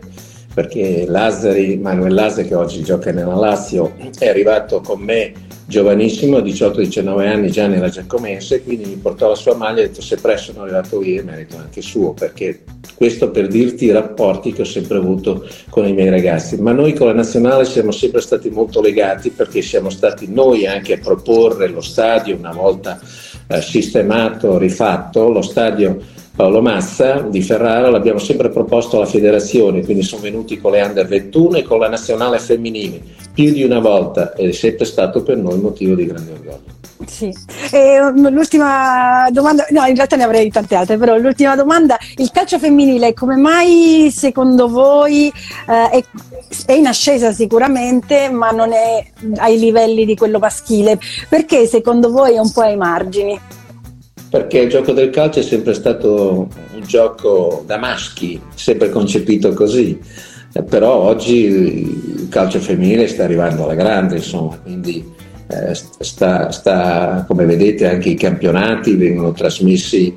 [0.54, 5.34] perché Lazzari, Manuel Lazzari, che oggi gioca nella Lazio, è arrivato con me
[5.70, 10.02] giovanissimo, 18-19 anni già nella Giacomense, quindi mi portò la sua maglia e ha detto
[10.02, 12.64] se presto sono arrivato io, merito anche suo, perché
[12.96, 16.60] questo per dirti i rapporti che ho sempre avuto con i miei ragazzi.
[16.60, 20.94] Ma noi con la nazionale siamo sempre stati molto legati perché siamo stati noi anche
[20.94, 23.00] a proporre lo stadio una volta
[23.48, 26.02] eh, sistemato, rifatto, lo stadio
[26.36, 31.06] Paolo Massa di Ferrara l'abbiamo sempre proposto alla federazione, quindi sono venuti con le under
[31.06, 35.38] 21 e con la nazionale femminile più di una volta ed è sempre stato per
[35.38, 36.78] noi motivo di grande orgoglio.
[37.08, 37.34] Sì.
[37.72, 42.30] E, um, l'ultima domanda, no, in realtà ne avrei tante altre, però l'ultima domanda, il
[42.32, 46.04] calcio femminile come mai secondo voi eh, è,
[46.66, 49.06] è, in ascesa sicuramente, ma non è
[49.38, 51.00] ai livelli di quello maschile?
[51.30, 53.40] Perché secondo voi è un po' ai margini?
[54.30, 60.00] perché il gioco del calcio è sempre stato un gioco da maschi, sempre concepito così,
[60.54, 65.04] eh, però oggi il calcio femminile sta arrivando alla grande, insomma, quindi
[65.48, 70.14] eh, sta, sta, come vedete anche i campionati vengono trasmessi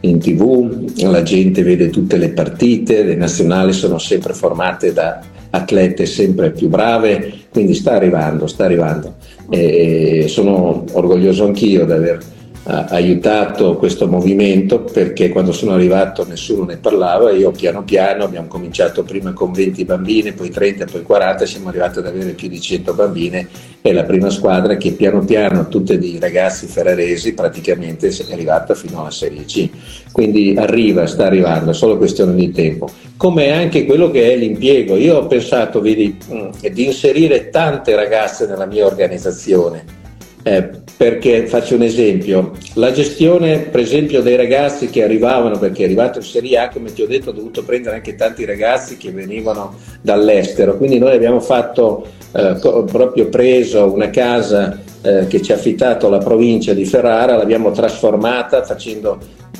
[0.00, 5.20] in tv, la gente vede tutte le partite, le nazionali sono sempre formate da
[5.50, 9.14] atlete sempre più brave, quindi sta arrivando, sta arrivando.
[9.48, 12.22] E sono orgoglioso anch'io di aver
[12.66, 19.04] aiutato questo movimento perché quando sono arrivato nessuno ne parlava, io piano piano abbiamo cominciato
[19.04, 22.92] prima con 20 bambine, poi 30, poi 40, siamo arrivati ad avere più di 100
[22.94, 23.48] bambine
[23.82, 29.00] e la prima squadra che piano piano, tutte di ragazzi ferraresi, praticamente è arrivata fino
[29.00, 29.68] alla Serie C.
[30.10, 32.90] Quindi arriva, sta arrivando, è solo questione di tempo.
[33.16, 34.96] Come anche quello che è l'impiego.
[34.96, 40.04] Io ho pensato, vedi, mm, di inserire tante ragazze nella mia organizzazione
[40.46, 45.86] eh, perché faccio un esempio, la gestione per esempio dei ragazzi che arrivavano, perché è
[45.86, 49.10] arrivato in Serie A, come ti ho detto, ho dovuto prendere anche tanti ragazzi che
[49.10, 55.56] venivano dall'estero, quindi noi abbiamo fatto, eh, proprio preso una casa eh, che ci ha
[55.56, 59.18] affittato la provincia di Ferrara, l'abbiamo trasformata facendo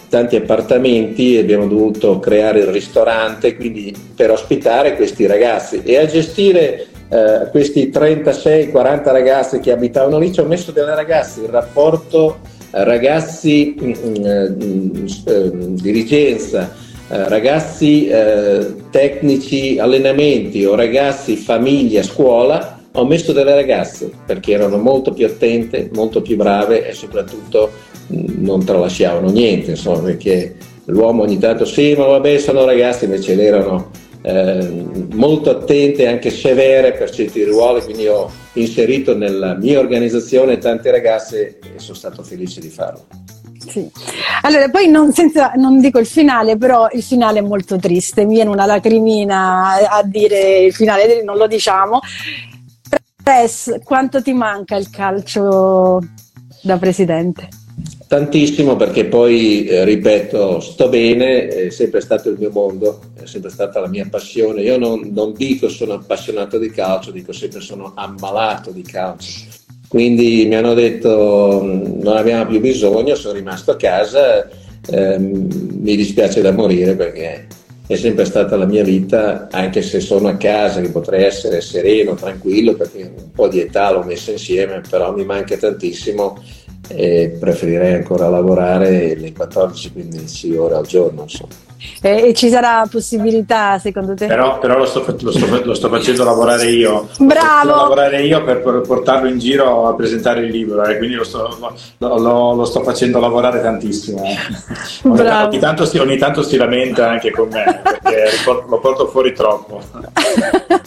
[0.08, 6.86] tanti appartamenti abbiamo dovuto creare il ristorante quindi per ospitare questi ragazzi e a gestire
[7.08, 12.38] eh, questi 36-40 ragazzi che abitavano lì, ci ho messo delle ragazze, il rapporto
[12.72, 13.92] eh, ragazzi mm,
[14.24, 16.72] mm, eh, dirigenza,
[17.08, 24.78] eh, ragazzi eh, tecnici allenamenti o ragazzi famiglia scuola, ho messo delle ragazze perché erano
[24.78, 27.70] molto più attente, molto più brave e soprattutto
[28.12, 33.40] mm, non tralasciavano niente, insomma, perché l'uomo ogni tanto sì, ma vabbè, sono ragazzi, invece
[33.40, 33.90] erano
[34.26, 40.58] eh, molto attente e anche severe per certi ruoli, quindi ho inserito nella mia organizzazione
[40.58, 43.04] tante ragazze e sono stato felice di farlo.
[43.68, 43.88] Sì.
[44.42, 48.34] Allora, poi non, senza, non, dico il finale, però il finale è molto triste, mi
[48.34, 52.00] viene una lacrimina a dire il finale, non lo diciamo.
[53.22, 56.00] Press, quanto ti manca il calcio
[56.62, 57.48] da presidente?
[58.08, 63.50] Tantissimo perché poi, eh, ripeto, sto bene, è sempre stato il mio mondo, è sempre
[63.50, 64.62] stata la mia passione.
[64.62, 69.48] Io non, non dico sono appassionato di calcio, dico sempre sono ammalato di calcio.
[69.88, 74.48] Quindi mi hanno detto non abbiamo più bisogno, sono rimasto a casa,
[74.88, 77.48] eh, mi dispiace da morire perché
[77.88, 82.14] è sempre stata la mia vita, anche se sono a casa che potrei essere sereno,
[82.14, 86.40] tranquillo, perché un po' di età l'ho messa insieme, però mi manca tantissimo
[86.88, 91.22] e preferirei ancora lavorare le 14-15 ore al giorno.
[91.22, 91.65] Insomma.
[92.00, 94.26] E, e, ci sarà possibilità secondo te?
[94.26, 97.08] Però, però lo, sto, lo, sto, lo, sto, facendo lavorare io.
[97.18, 97.68] Bravo!
[97.68, 101.16] Lo lavorare io per, per, portarlo in giro a presentare il libro e eh, quindi
[101.16, 104.22] lo sto, lo, sto, facendo lavorare tantissimo.
[104.24, 104.36] Eh.
[105.02, 109.82] Ogni, tanto si, ogni tanto si lamenta anche con me perché lo porto fuori troppo.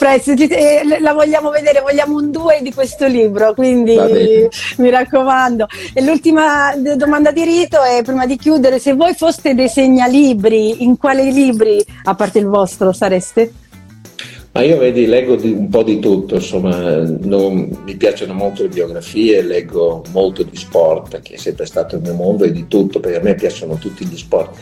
[0.00, 3.94] Prezzi, eh, la vogliamo vedere, vogliamo un due di questo libro, quindi
[4.78, 5.66] mi raccomando.
[5.92, 9.68] E l'ultima domanda di rito è, prima di chiudere, se voi foste dei
[10.20, 13.52] segnalibri, in quali libri, a parte il vostro, sareste?
[14.52, 18.68] Ma io vedi, leggo di, un po' di tutto, insomma, non, mi piacciono molto le
[18.68, 22.98] biografie, leggo molto di sport, che è sempre stato il mio mondo, e di tutto,
[23.00, 24.56] perché a me piacciono tutti gli sport.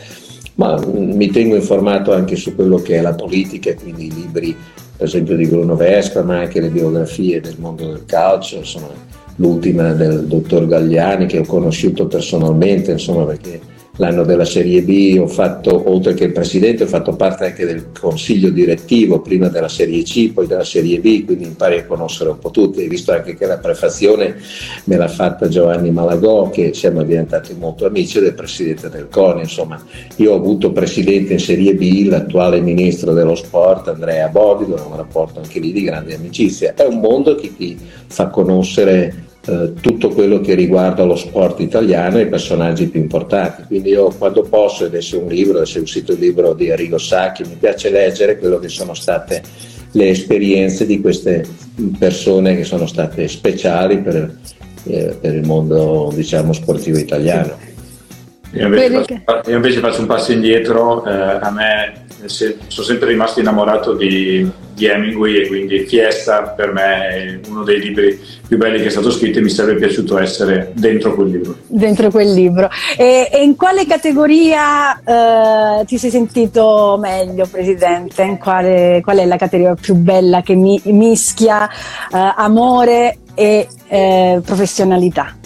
[0.55, 4.55] Ma mi tengo informato anche su quello che è la politica, quindi i libri
[4.95, 8.89] per esempio di Bruno Vespa, ma anche le biografie del mondo del calcio, insomma,
[9.37, 13.61] l'ultima del dottor Gagliani che ho conosciuto personalmente, insomma, perché
[13.99, 17.87] l'anno della Serie B ho fatto, oltre che il presidente, ho fatto parte anche del
[17.97, 22.39] consiglio direttivo, prima della Serie C, poi della Serie B, quindi impari a conoscere un
[22.39, 22.79] po' tutti.
[22.79, 24.37] Hai visto anche che la prefazione
[24.85, 29.41] me l'ha fatta Giovanni Malagò, che siamo diventati molto amici del presidente del CONI.
[29.41, 29.83] Insomma,
[30.15, 34.95] io ho avuto presidente in Serie B l'attuale ministro dello sport, Andrea Bodi, con un
[34.95, 36.73] rapporto anche lì di grande amicizia.
[36.73, 37.77] È un mondo che ti
[38.07, 43.63] fa conoscere eh, tutto quello che riguarda lo sport italiano e i personaggi più importanti.
[43.67, 47.43] Quindi io quando posso, ed è un libro, è uscito il libro di Arrigo Sacchi,
[47.43, 49.41] mi piace leggere quello che sono state
[49.91, 51.45] le esperienze di queste
[51.97, 54.37] persone che sono state speciali per,
[54.83, 57.57] eh, per il mondo diciamo, sportivo italiano.
[58.51, 63.39] Io invece, faccio, io invece faccio un passo indietro, eh, a me sono sempre rimasto
[63.39, 68.79] innamorato di, di, Hemingway e quindi Fiesta per me è uno dei libri più belli
[68.79, 71.55] che è stato scritto e mi sarebbe piaciuto essere dentro quel libro.
[71.67, 72.69] Dentro quel libro.
[72.97, 78.23] E, e in quale categoria eh, ti sei sentito meglio, Presidente?
[78.23, 84.41] In quale, qual è la categoria più bella che mi, mischia eh, amore e eh,
[84.43, 85.38] professionalità?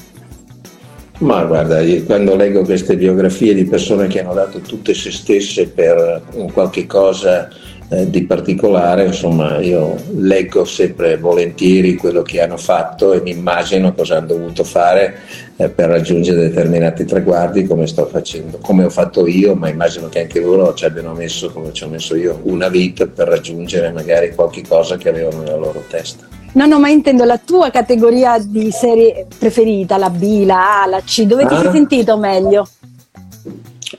[1.19, 6.21] Ma guarda, quando leggo queste biografie di persone che hanno dato tutte se stesse per
[6.51, 7.47] qualche cosa
[7.89, 13.93] eh, di particolare, insomma, io leggo sempre volentieri quello che hanno fatto e mi immagino
[13.93, 15.19] cosa hanno dovuto fare
[15.55, 20.21] eh, per raggiungere determinati traguardi come sto facendo, come ho fatto io, ma immagino che
[20.21, 24.33] anche loro ci abbiano messo, come ci ho messo io, una vita per raggiungere magari
[24.33, 26.42] qualche cosa che avevano nella loro testa.
[26.53, 31.01] No, no, ma intendo la tua categoria di serie preferita, la B, la A, la
[31.01, 31.47] C, dove ah.
[31.47, 31.71] ti sei ah.
[31.71, 32.67] sentito meglio?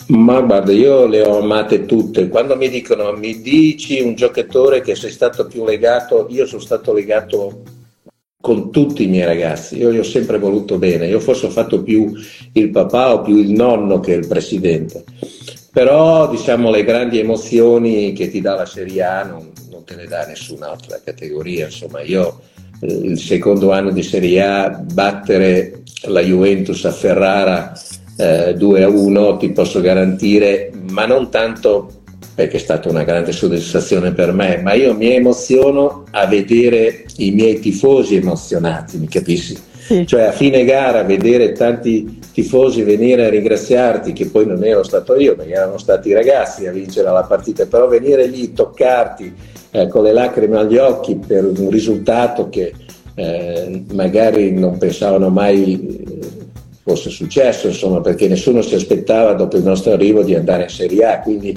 [0.08, 2.28] Ma guarda, io le ho amate tutte.
[2.28, 6.92] Quando mi dicono mi dici un giocatore che sei stato più legato, io sono stato
[6.92, 7.62] legato
[8.40, 9.78] con tutti i miei ragazzi.
[9.78, 11.06] Io gli ho sempre voluto bene.
[11.06, 12.12] Io forse ho fatto più
[12.52, 15.04] il papà o più il nonno che il presidente.
[15.74, 20.06] Però diciamo le grandi emozioni che ti dà la Serie A non, non te le
[20.06, 21.64] dà nessun'altra categoria.
[21.64, 22.42] Insomma, io
[22.80, 27.72] eh, il secondo anno di Serie A battere la Juventus a Ferrara
[28.16, 32.02] eh, 2 a 1 ti posso garantire, ma non tanto
[32.36, 37.32] perché è stata una grande soddisfazione per me, ma io mi emoziono a vedere i
[37.32, 39.56] miei tifosi emozionati, mi capisci?
[39.84, 40.06] Sì.
[40.06, 45.14] Cioè a fine gara vedere tanti tifosi venire a ringraziarti, che poi non ero stato
[45.14, 49.34] io, perché erano stati i ragazzi a vincere la partita, però venire lì, toccarti,
[49.72, 52.72] eh, con le lacrime agli occhi per un risultato che
[53.14, 56.28] eh, magari non pensavano mai eh,
[56.82, 61.04] fosse successo, insomma, perché nessuno si aspettava dopo il nostro arrivo di andare in Serie
[61.04, 61.54] A, quindi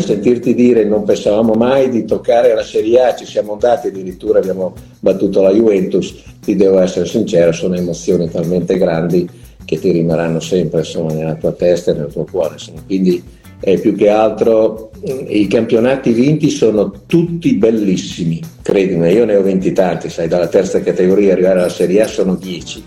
[0.00, 4.72] sentirti dire non pensavamo mai di toccare la Serie A, ci siamo andati, addirittura abbiamo
[5.00, 9.28] battuto la Juventus, ti devo essere sincero, sono emozioni talmente grandi
[9.64, 12.54] che ti rimarranno sempre insomma, nella tua testa e nel tuo cuore.
[12.54, 12.82] Insomma.
[12.86, 13.22] Quindi
[13.60, 19.72] eh, più che altro i campionati vinti sono tutti bellissimi, credimi, io ne ho vinti
[19.72, 22.82] tanti, sai, dalla terza categoria arrivare alla Serie A sono dieci,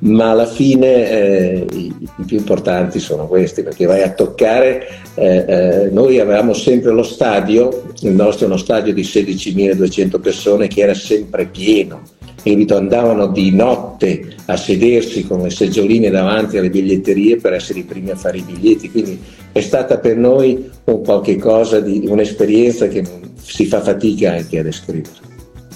[0.00, 1.94] ma alla fine eh, i,
[2.26, 7.92] più importanti sono questi, perché vai a toccare, eh, eh, noi avevamo sempre lo stadio,
[8.00, 12.02] il nostro è uno stadio di 16.200 persone che era sempre pieno,
[12.44, 17.84] invito andavano di notte a sedersi con le seggioline davanti alle biglietterie per essere i
[17.84, 19.20] primi a fare i biglietti, quindi
[19.52, 23.04] è stata per noi un qualche cosa di un'esperienza che
[23.42, 25.29] si fa fatica anche a descrivere.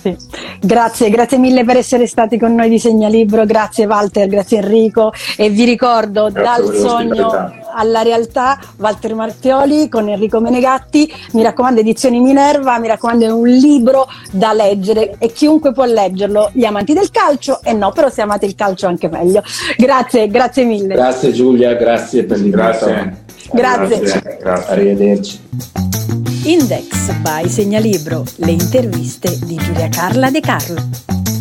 [0.05, 0.15] Sì.
[0.61, 5.49] Grazie, grazie mille per essere stati con noi di Segnalibro, grazie Walter, grazie Enrico e
[5.49, 12.21] vi ricordo grazie dal sogno alla realtà Walter Martioli con Enrico Menegatti, mi raccomando edizioni
[12.21, 17.11] Minerva, mi raccomando è un libro da leggere e chiunque può leggerlo, gli amanti del
[17.11, 19.43] calcio e no, però se amate il calcio anche meglio.
[19.79, 20.97] Grazie, grazie mille.
[20.97, 22.57] Grazie Giulia, grazie per l'invito.
[22.59, 23.23] Grazie.
[23.53, 24.01] Grazie.
[24.39, 24.73] Grazie.
[24.73, 26.24] Arrivederci.
[26.47, 31.34] Index by Segnalibro, le interviste di Giulia Carla De Carlo.